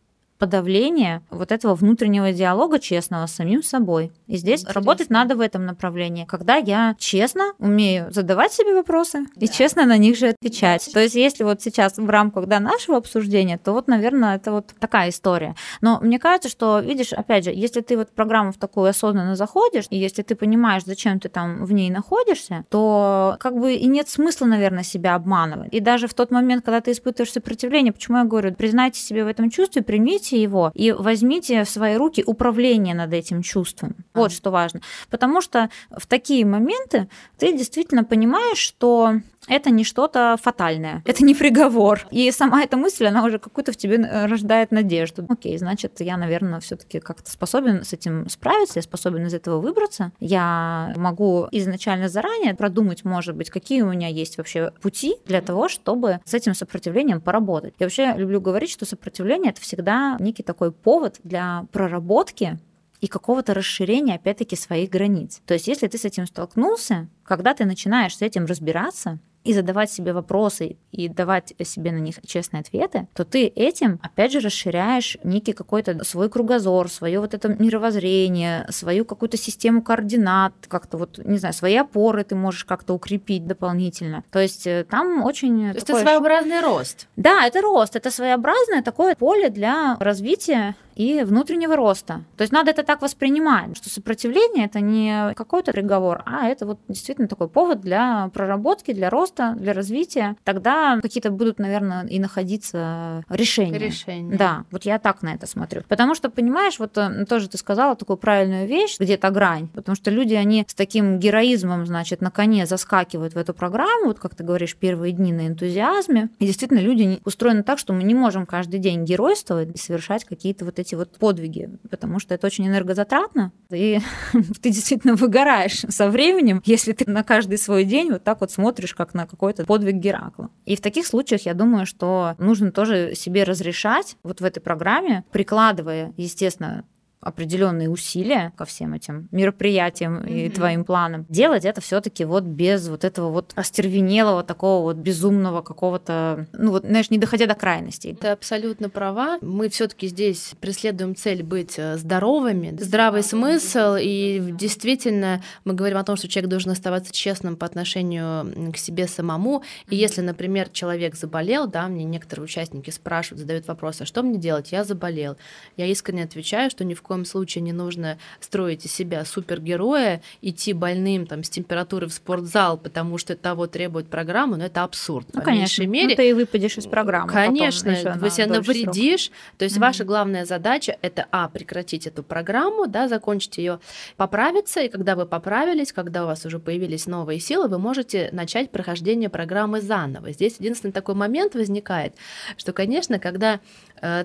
подавления 0.45 1.23
вот 1.31 1.51
этого 1.51 1.73
внутреннего 1.73 2.31
диалога 2.31 2.77
честного 2.77 3.25
с 3.25 3.33
самим 3.33 3.63
собой. 3.63 4.11
И 4.27 4.37
здесь 4.37 4.61
Интересно. 4.61 4.79
работать 4.79 5.09
надо 5.09 5.35
в 5.35 5.41
этом 5.41 5.65
направлении, 5.65 6.25
когда 6.25 6.57
я 6.57 6.95
честно 6.99 7.53
умею 7.57 8.11
задавать 8.11 8.53
себе 8.53 8.75
вопросы 8.75 9.25
да. 9.35 9.45
и 9.45 9.49
честно 9.49 9.85
на 9.85 9.97
них 9.97 10.15
же 10.17 10.27
отвечать. 10.27 10.87
То 10.93 10.99
есть 10.99 11.15
если 11.15 11.43
вот 11.43 11.63
сейчас 11.63 11.97
в 11.97 12.07
рамках 12.07 12.45
да, 12.45 12.59
нашего 12.59 12.97
обсуждения, 12.97 13.57
то 13.57 13.71
вот, 13.71 13.87
наверное, 13.87 14.35
это 14.35 14.51
вот 14.51 14.67
такая 14.79 15.09
история. 15.09 15.55
Но 15.81 15.99
мне 15.99 16.19
кажется, 16.19 16.47
что, 16.47 16.79
видишь, 16.79 17.11
опять 17.11 17.45
же, 17.45 17.51
если 17.51 17.81
ты 17.81 17.97
вот 17.97 18.09
в 18.09 18.11
программу 18.11 18.51
в 18.51 18.57
такую 18.57 18.87
осознанно 18.91 19.35
заходишь, 19.35 19.85
и 19.89 19.97
если 19.97 20.21
ты 20.21 20.35
понимаешь, 20.35 20.83
зачем 20.85 21.19
ты 21.19 21.27
там 21.27 21.65
в 21.65 21.73
ней 21.73 21.89
находишься, 21.89 22.65
то 22.69 23.35
как 23.39 23.57
бы 23.59 23.73
и 23.73 23.87
нет 23.87 24.09
смысла, 24.09 24.45
наверное, 24.45 24.83
себя 24.83 25.15
обманывать. 25.15 25.73
И 25.73 25.79
даже 25.79 26.07
в 26.07 26.13
тот 26.13 26.29
момент, 26.29 26.63
когда 26.63 26.81
ты 26.81 26.91
испытываешь 26.91 27.31
сопротивление, 27.31 27.91
почему 27.91 28.19
я 28.19 28.25
говорю, 28.25 28.53
признайте 28.53 28.99
себе 28.99 29.23
в 29.23 29.27
этом 29.27 29.49
чувстве, 29.49 29.81
примите 29.81 30.34
возьмите 30.35 30.41
его 30.41 30.71
и 30.73 30.91
возьмите 30.91 31.63
в 31.63 31.69
свои 31.69 31.95
руки 31.95 32.23
управление 32.25 32.95
над 32.95 33.13
этим 33.13 33.41
чувством. 33.41 33.95
Вот 34.13 34.31
что 34.31 34.51
важно. 34.51 34.81
Потому 35.09 35.41
что 35.41 35.69
в 35.89 36.05
такие 36.07 36.45
моменты 36.45 37.07
ты 37.37 37.53
действительно 37.53 38.03
понимаешь, 38.03 38.57
что 38.57 39.21
это 39.47 39.69
не 39.69 39.83
что-то 39.83 40.37
фатальное, 40.41 41.03
это 41.05 41.23
не 41.23 41.35
приговор. 41.35 42.07
И 42.11 42.31
сама 42.31 42.63
эта 42.63 42.77
мысль, 42.77 43.05
она 43.05 43.23
уже 43.23 43.39
какую-то 43.39 43.71
в 43.71 43.77
тебе 43.77 43.97
э, 43.97 44.25
рождает 44.25 44.71
надежду. 44.71 45.25
Окей, 45.29 45.57
значит, 45.57 46.01
я, 46.01 46.17
наверное, 46.17 46.59
все-таки 46.59 46.99
как-то 46.99 47.31
способен 47.31 47.83
с 47.83 47.93
этим 47.93 48.29
справиться, 48.29 48.79
я 48.79 48.83
способен 48.83 49.25
из 49.25 49.33
этого 49.33 49.59
выбраться. 49.59 50.11
Я 50.19 50.93
могу 50.95 51.47
изначально 51.51 52.09
заранее 52.09 52.55
продумать, 52.55 53.05
может 53.05 53.35
быть, 53.35 53.49
какие 53.49 53.81
у 53.81 53.91
меня 53.91 54.07
есть 54.07 54.37
вообще 54.37 54.71
пути 54.81 55.15
для 55.25 55.41
того, 55.41 55.69
чтобы 55.69 56.19
с 56.25 56.33
этим 56.33 56.53
сопротивлением 56.53 57.21
поработать. 57.21 57.73
Я 57.79 57.85
вообще 57.85 58.13
люблю 58.15 58.41
говорить, 58.41 58.71
что 58.71 58.85
сопротивление 58.85 59.51
это 59.51 59.61
всегда 59.61 60.17
некий 60.19 60.43
такой 60.43 60.71
повод 60.71 61.19
для 61.23 61.65
проработки 61.71 62.59
и 63.01 63.07
какого-то 63.07 63.53
расширения, 63.53 64.15
опять-таки, 64.15 64.55
своих 64.55 64.89
границ. 64.89 65.41
То 65.45 65.53
есть, 65.53 65.67
если 65.67 65.87
ты 65.87 65.97
с 65.97 66.05
этим 66.05 66.25
столкнулся, 66.25 67.07
когда 67.23 67.53
ты 67.53 67.65
начинаешь 67.65 68.17
с 68.17 68.21
этим 68.21 68.45
разбираться, 68.45 69.19
и 69.45 69.53
задавать 69.53 69.91
себе 69.91 70.11
вопросы 70.11 70.77
и 70.91 71.07
давать 71.07 71.53
себе 71.63 71.91
на 71.91 71.99
них 71.99 72.15
честные 72.25 72.61
ответы, 72.61 73.07
то 73.13 73.23
ты 73.23 73.45
этим, 73.45 73.99
опять 74.01 74.31
же, 74.31 74.39
расширяешь 74.39 75.17
некий 75.23 75.53
какой-то 75.53 76.03
свой 76.03 76.29
кругозор, 76.29 76.89
свое 76.89 77.19
вот 77.19 77.33
это 77.33 77.49
мировоззрение, 77.49 78.65
свою 78.69 79.05
какую-то 79.05 79.37
систему 79.37 79.81
координат, 79.81 80.53
как-то 80.67 80.97
вот, 80.97 81.19
не 81.19 81.37
знаю, 81.37 81.53
свои 81.53 81.75
опоры 81.75 82.23
ты 82.23 82.35
можешь 82.35 82.65
как-то 82.65 82.93
укрепить 82.93 83.45
дополнительно. 83.45 84.23
То 84.31 84.39
есть 84.39 84.65
э, 84.65 84.85
там 84.89 85.23
очень... 85.23 85.69
То 85.69 85.75
есть 85.75 85.89
это 85.89 85.99
своеобразный 85.99 86.61
рост. 86.61 87.07
Да, 87.15 87.45
это 87.45 87.61
рост, 87.61 87.95
это 87.95 88.09
своеобразное 88.09 88.81
такое 88.81 89.15
поле 89.15 89.49
для 89.49 89.95
развития 89.99 90.75
и 90.95 91.23
внутреннего 91.23 91.75
роста. 91.75 92.23
То 92.37 92.41
есть 92.41 92.53
надо 92.53 92.71
это 92.71 92.83
так 92.83 93.01
воспринимать, 93.01 93.75
что 93.77 93.89
сопротивление 93.89 94.65
это 94.65 94.79
не 94.79 95.33
какой-то 95.35 95.71
приговор, 95.71 96.23
а 96.25 96.47
это 96.47 96.65
вот 96.65 96.79
действительно 96.87 97.27
такой 97.27 97.47
повод 97.47 97.81
для 97.81 98.29
проработки, 98.33 98.93
для 98.93 99.09
роста, 99.09 99.55
для 99.57 99.73
развития. 99.73 100.35
Тогда 100.43 100.99
какие-то 101.01 101.31
будут, 101.31 101.59
наверное, 101.59 102.05
и 102.07 102.19
находиться 102.19 103.23
решения. 103.29 103.77
Решения. 103.77 104.37
Да, 104.37 104.65
вот 104.71 104.85
я 104.85 104.99
так 104.99 105.21
на 105.21 105.33
это 105.33 105.47
смотрю. 105.47 105.81
Потому 105.87 106.15
что, 106.15 106.29
понимаешь, 106.29 106.79
вот 106.79 106.97
э, 106.97 107.25
тоже 107.25 107.49
ты 107.49 107.57
сказала 107.57 107.95
такую 107.95 108.17
правильную 108.17 108.67
вещь, 108.67 108.97
где-то 108.99 109.29
грань, 109.31 109.67
потому 109.67 109.95
что 109.95 110.11
люди, 110.11 110.33
они 110.33 110.65
с 110.67 110.73
таким 110.73 111.19
героизмом, 111.19 111.85
значит, 111.85 112.21
на 112.21 112.31
коне 112.31 112.65
заскакивают 112.65 113.33
в 113.33 113.37
эту 113.37 113.53
программу, 113.53 114.07
вот 114.07 114.19
как 114.19 114.35
ты 114.35 114.43
говоришь, 114.43 114.75
первые 114.75 115.13
дни 115.13 115.33
на 115.33 115.47
энтузиазме. 115.47 116.29
И 116.39 116.45
действительно, 116.45 116.79
люди 116.79 117.19
устроены 117.25 117.63
так, 117.63 117.79
что 117.79 117.93
мы 117.93 118.03
не 118.03 118.13
можем 118.13 118.45
каждый 118.45 118.79
день 118.79 119.03
геройствовать 119.03 119.75
и 119.75 119.77
совершать 119.77 120.25
какие-то 120.25 120.65
вот 120.65 120.79
эти 120.79 120.84
эти 120.85 120.95
вот 120.95 121.17
подвиги, 121.17 121.69
потому 121.89 122.19
что 122.19 122.33
это 122.33 122.47
очень 122.47 122.67
энергозатратно, 122.67 123.51
и 123.69 123.99
ты 124.61 124.69
действительно 124.69 125.15
выгораешь 125.15 125.83
со 125.89 126.09
временем, 126.09 126.61
если 126.65 126.93
ты 126.93 127.09
на 127.09 127.23
каждый 127.23 127.57
свой 127.57 127.83
день 127.83 128.11
вот 128.11 128.23
так 128.23 128.41
вот 128.41 128.51
смотришь, 128.51 128.93
как 128.93 129.13
на 129.13 129.25
какой-то 129.25 129.65
подвиг 129.65 129.95
Геракла. 129.95 130.49
И 130.65 130.75
в 130.75 130.81
таких 130.81 131.07
случаях 131.07 131.41
я 131.41 131.53
думаю, 131.53 131.85
что 131.85 132.35
нужно 132.37 132.71
тоже 132.71 133.13
себе 133.15 133.43
разрешать 133.43 134.17
вот 134.23 134.41
в 134.41 134.45
этой 134.45 134.59
программе, 134.59 135.23
прикладывая, 135.31 136.13
естественно, 136.17 136.85
определенные 137.25 137.89
усилия 137.89 138.53
ко 138.55 138.65
всем 138.65 138.93
этим 138.93 139.27
мероприятиям 139.31 140.19
mm-hmm. 140.19 140.45
и 140.45 140.49
твоим 140.49 140.85
планам, 140.85 141.25
делать 141.27 141.65
это 141.65 141.81
все-таки 141.81 142.23
вот 142.23 142.43
без 142.43 142.87
вот 142.87 143.03
этого 143.03 143.31
вот 143.31 143.51
остервенелого 143.55 144.43
такого 144.43 144.83
вот 144.83 144.97
безумного 144.97 145.63
какого-то, 145.63 146.47
ну 146.53 146.69
вот, 146.69 146.85
знаешь, 146.85 147.09
не 147.09 147.17
доходя 147.17 147.47
до 147.47 147.55
крайностей. 147.55 148.15
Ты 148.15 148.27
абсолютно 148.27 148.89
права. 148.89 149.39
Мы 149.41 149.69
все-таки 149.69 150.07
здесь 150.07 150.53
преследуем 150.59 151.15
цель 151.15 151.41
быть 151.41 151.75
э, 151.77 151.97
здоровыми, 151.97 152.77
здравый 152.79 153.23
смысл, 153.23 153.95
и 153.99 154.39
действительно 154.51 155.41
мы 155.63 155.73
говорим 155.73 155.97
о 155.97 156.03
том, 156.03 156.17
что 156.17 156.27
человек 156.27 156.51
должен 156.51 156.71
оставаться 156.71 157.11
честным 157.11 157.55
по 157.55 157.65
отношению 157.65 158.71
к 158.71 158.77
себе 158.77 159.07
самому. 159.07 159.63
И 159.89 159.95
если, 159.95 160.21
например, 160.21 160.69
человек 160.69 161.15
заболел, 161.15 161.65
да, 161.65 161.87
мне 161.87 162.03
некоторые 162.03 162.43
участники 162.43 162.91
спрашивают, 162.91 163.41
задают 163.41 163.67
вопрос, 163.67 164.01
а 164.01 164.05
что 164.05 164.21
мне 164.21 164.37
делать? 164.37 164.71
Я 164.71 164.83
заболел. 164.83 165.37
Я 165.75 165.87
искренне 165.87 166.23
отвечаю, 166.23 166.69
что 166.69 166.83
ни 166.83 166.93
в 166.93 167.01
коем 167.01 167.14
случае 167.23 167.61
не 167.61 167.71
нужно 167.71 168.17
строить 168.41 168.85
из 168.85 168.91
себя 168.91 169.23
супергероя, 169.23 170.21
идти 170.41 170.73
больным 170.73 171.27
там, 171.27 171.43
с 171.43 171.49
температурой 171.49 172.09
в 172.09 172.13
спортзал, 172.13 172.77
потому 172.77 173.17
что 173.17 173.35
того 173.35 173.67
требует 173.67 174.07
программа, 174.07 174.57
но 174.57 174.65
это 174.65 174.83
абсурд. 174.83 175.27
Ну, 175.33 175.39
по 175.39 175.45
конечно. 175.45 175.85
мере. 175.85 176.09
Ну, 176.09 176.15
ты 176.15 176.29
и 176.29 176.33
выпадешь 176.33 176.77
из 176.77 176.87
программы. 176.87 177.31
Конечно, 177.31 177.93
ты 177.93 178.29
себя 178.29 178.47
навредишь. 178.47 179.25
Срок. 179.25 179.35
То 179.57 179.65
есть 179.65 179.77
mm-hmm. 179.77 179.81
ваша 179.81 180.03
главная 180.03 180.45
задача 180.45 180.97
это 181.01 181.27
а 181.31 181.47
прекратить 181.47 182.07
эту 182.07 182.23
программу, 182.23 182.87
да, 182.87 183.07
закончить 183.07 183.57
ее, 183.57 183.79
поправиться, 184.17 184.81
и 184.81 184.89
когда 184.89 185.15
вы 185.15 185.25
поправились, 185.25 185.93
когда 185.93 186.23
у 186.23 186.27
вас 186.27 186.45
уже 186.45 186.59
появились 186.59 187.05
новые 187.05 187.39
силы, 187.39 187.67
вы 187.67 187.77
можете 187.77 188.29
начать 188.31 188.71
прохождение 188.71 189.29
программы 189.29 189.81
заново. 189.81 190.31
Здесь 190.31 190.57
единственный 190.59 190.91
такой 190.91 191.15
момент 191.15 191.53
возникает, 191.53 192.15
что, 192.57 192.73
конечно, 192.73 193.19
когда 193.19 193.59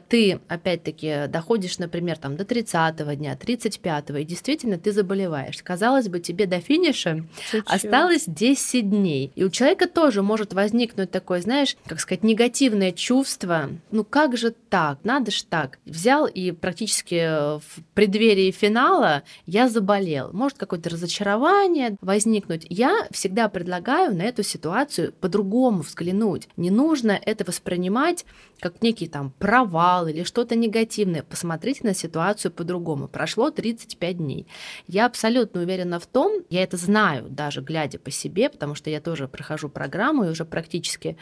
ты, 0.09 0.41
опять-таки, 0.49 1.27
доходишь, 1.29 1.79
например, 1.79 2.19
там, 2.19 2.37
до 2.37 2.45
30 2.45 3.17
дня, 3.17 3.37
35 3.37 4.11
и 4.11 4.25
действительно 4.25 4.79
ты 4.79 4.93
заболеваешь. 4.93 5.63
Казалось 5.63 6.09
бы, 6.09 6.21
тебе 6.21 6.47
до 6.47 6.61
финиша 6.61 7.25
Чуть-чуть. 7.51 7.65
осталось 7.67 8.25
10 8.27 8.91
дней. 8.91 9.33
И 9.35 9.45
у 9.45 9.51
человека 9.51 9.89
тоже 9.89 10.23
может 10.23 10.53
возникнуть 10.53 11.11
такое, 11.11 11.41
знаешь, 11.41 11.77
как 11.87 12.01
сказать, 12.01 12.23
негативное 12.23 12.93
чувство. 12.93 13.71
Ну 13.91 14.05
как 14.05 14.37
же 14.37 14.51
так? 14.51 14.99
Надо 15.05 15.31
ж 15.31 15.43
так. 15.43 15.79
Взял 15.85 16.27
и 16.27 16.53
практически 16.53 17.59
в 17.59 17.83
преддверии 17.95 18.51
финала 18.51 19.23
я 19.47 19.69
заболел. 19.69 20.31
Может 20.33 20.59
какое-то 20.59 20.91
разочарование 20.91 21.97
возникнуть. 22.01 22.67
Я 22.69 23.07
всегда 23.11 23.49
предлагаю 23.49 24.15
на 24.15 24.23
эту 24.23 24.43
ситуацию 24.43 25.13
по-другому 25.13 25.83
взглянуть. 25.83 26.49
Не 26.57 26.71
нужно 26.71 27.13
это 27.13 27.45
воспринимать 27.45 28.25
как 28.61 28.83
некий 28.83 29.09
там 29.09 29.33
провал 29.39 29.70
или 30.09 30.25
что-то 30.25 30.57
негативное. 30.57 31.23
Посмотрите 31.23 31.81
на 31.85 31.95
ситуацию 31.95 32.53
по-другому. 32.53 33.09
Прошло 33.09 33.51
35 33.51 34.17
дней. 34.17 34.47
Я 34.87 35.07
абсолютно 35.07 35.63
уверена 35.63 36.01
в 36.01 36.07
том, 36.07 36.43
я 36.51 36.63
это 36.63 36.77
знаю, 36.77 37.29
даже 37.29 37.61
глядя 37.61 37.99
по 37.99 38.11
себе, 38.11 38.51
потому 38.51 38.75
что 38.75 38.91
я 38.91 39.01
тоже 39.01 39.29
прохожу 39.29 39.69
программу 39.69 40.25
и 40.25 40.29
уже 40.29 40.45
практически 40.45 41.17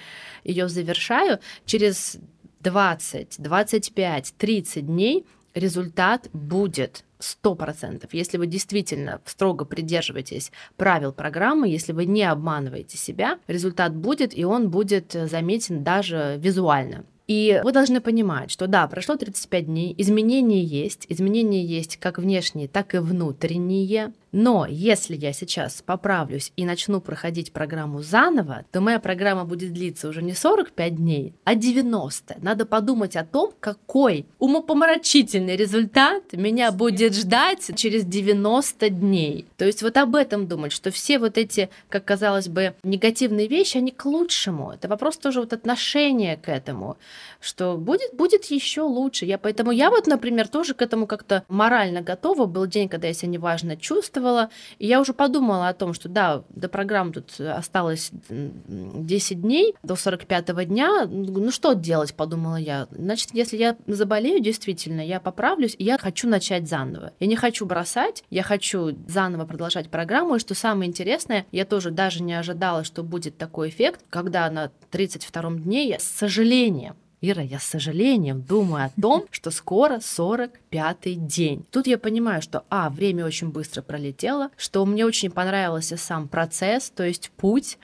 ее 0.45 0.69
завершаю. 0.69 1.39
Через 1.65 2.19
20, 2.61 3.37
25, 3.39 4.35
30 4.37 4.87
дней 4.87 5.27
результат 5.55 6.29
будет 6.33 7.05
сто 7.19 7.55
процентов. 7.55 8.15
Если 8.15 8.39
вы 8.39 8.47
действительно 8.47 9.21
строго 9.25 9.65
придерживаетесь 9.65 10.53
правил 10.77 11.13
программы, 11.13 11.69
если 11.69 11.93
вы 11.93 12.05
не 12.05 12.23
обманываете 12.23 12.97
себя, 12.97 13.39
результат 13.49 13.95
будет, 13.95 14.37
и 14.37 14.45
он 14.45 14.71
будет 14.71 15.13
заметен 15.13 15.83
даже 15.83 16.37
визуально. 16.39 17.05
И 17.29 17.61
вы 17.63 17.73
должны 17.73 18.01
понимать, 18.01 18.51
что 18.51 18.67
да, 18.67 18.89
прошло 18.89 19.17
35 19.17 19.67
дней, 19.67 19.95
изменения 19.99 20.63
есть, 20.63 21.05
изменения 21.11 21.63
есть 21.63 21.99
как 21.99 22.19
внешние, 22.19 22.69
так 22.69 22.95
и 22.95 22.99
внутренние. 22.99 24.15
Но 24.33 24.67
если 24.69 25.17
я 25.17 25.33
сейчас 25.33 25.83
поправлюсь 25.83 26.53
и 26.57 26.65
начну 26.65 27.01
проходить 27.01 27.53
программу 27.53 28.03
заново, 28.03 28.65
то 28.71 28.81
моя 28.81 29.01
программа 29.01 29.45
будет 29.45 29.73
длиться 29.73 30.09
уже 30.09 30.23
не 30.23 30.35
45 30.35 30.97
дней, 30.97 31.35
а 31.45 31.55
90. 31.55 32.37
Надо 32.43 32.67
подумать 32.67 33.17
о 33.17 33.25
том, 33.25 33.53
какой 33.59 34.27
умопомрачительный 34.39 35.57
результат 35.57 36.33
меня 36.33 36.73
будет 36.73 37.15
ждать 37.15 37.71
через 37.77 38.05
90 38.05 38.91
дней. 38.91 39.47
То 39.57 39.65
есть 39.65 39.83
вот 39.83 39.97
об 39.97 40.15
этом 40.15 40.47
думать, 40.47 40.73
что 40.73 40.91
все 40.91 41.19
вот 41.19 41.39
эти, 41.39 41.71
как 41.89 42.05
казалось 42.05 42.49
бы, 42.49 42.75
негативные 42.83 43.49
вещи, 43.49 43.79
они 43.79 43.91
к 43.91 44.05
лучшему. 44.05 44.73
Это 44.73 44.89
вопрос 44.89 45.17
тоже 45.17 45.41
вот 45.41 45.53
отношения 45.53 46.37
к 46.37 46.49
этому, 46.49 46.99
что 47.41 47.77
будет, 47.77 48.15
будет 48.15 48.45
еще 48.47 48.83
лучше. 48.83 49.25
Я 49.25 49.39
поэтому 49.39 49.71
я 49.71 49.91
вот, 49.91 50.07
например, 50.07 50.49
тоже 50.49 50.75
к 50.75 50.83
этому 50.83 51.07
как-то 51.07 51.45
морально 51.49 52.03
готова. 52.03 52.47
Был 52.47 52.67
день, 52.67 52.89
когда 52.89 53.09
я 53.09 53.15
себя 53.15 53.31
неважно 53.31 53.77
чувствовала, 53.77 54.18
чувствовала. 54.19 54.51
И 54.79 54.87
я 54.87 55.01
уже 55.01 55.13
подумала 55.13 55.69
о 55.69 55.75
том, 55.75 55.95
что 55.95 56.09
да, 56.09 56.43
до 56.51 56.69
программы 56.69 57.13
тут 57.13 57.41
осталось 57.41 58.11
10 58.29 59.41
дней, 59.41 59.75
до 59.83 59.95
45-го 59.95 60.63
дня. 60.63 61.07
Ну 61.07 61.51
что 61.51 61.75
делать, 61.75 62.15
подумала 62.15 62.57
я. 62.57 62.89
Значит, 62.91 63.31
если 63.33 63.57
я 63.57 63.77
заболею, 63.87 64.41
действительно, 64.41 65.01
я 65.01 65.21
поправлюсь, 65.21 65.75
и 65.79 65.85
я 65.85 65.99
хочу 65.99 66.29
начать 66.29 66.69
заново. 66.69 67.13
Я 67.21 67.27
не 67.27 67.37
хочу 67.37 67.67
бросать, 67.67 68.25
я 68.31 68.43
хочу 68.43 68.97
заново 69.07 69.47
продолжать 69.47 69.91
программу. 69.91 70.37
И 70.37 70.41
что 70.41 70.55
самое 70.55 70.89
интересное, 70.89 71.47
я 71.53 71.65
тоже 71.65 71.91
даже 71.91 72.23
не 72.23 72.35
ожидала, 72.35 72.85
что 72.85 73.03
будет 73.03 73.39
такой 73.39 73.69
эффект, 73.69 74.05
когда 74.11 74.51
на 74.51 74.71
32-м 74.91 75.61
дне 75.61 75.89
я 75.89 75.99
с 75.99 76.05
сожалением 76.05 76.97
Ира, 77.21 77.43
я 77.43 77.59
с 77.59 77.65
сожалением 77.65 78.43
думаю 78.43 78.87
о 78.87 79.01
том, 79.01 79.27
что 79.31 79.51
скоро 79.51 79.97
45-й 79.97 81.15
день. 81.15 81.65
Тут 81.71 81.87
я 81.87 81.99
понимаю, 81.99 82.43
что, 82.43 82.65
а, 82.71 82.91
время 82.91 83.27
очень 83.27 83.49
быстро 83.49 83.83
пролетело, 83.83 84.51
что 84.57 84.85
мне 84.87 85.05
очень 85.05 85.31
понравился 85.31 85.97
сам 85.97 86.29
процесс, 86.29 86.91
то 86.91 87.05
есть 87.05 87.31
путь, 87.37 87.79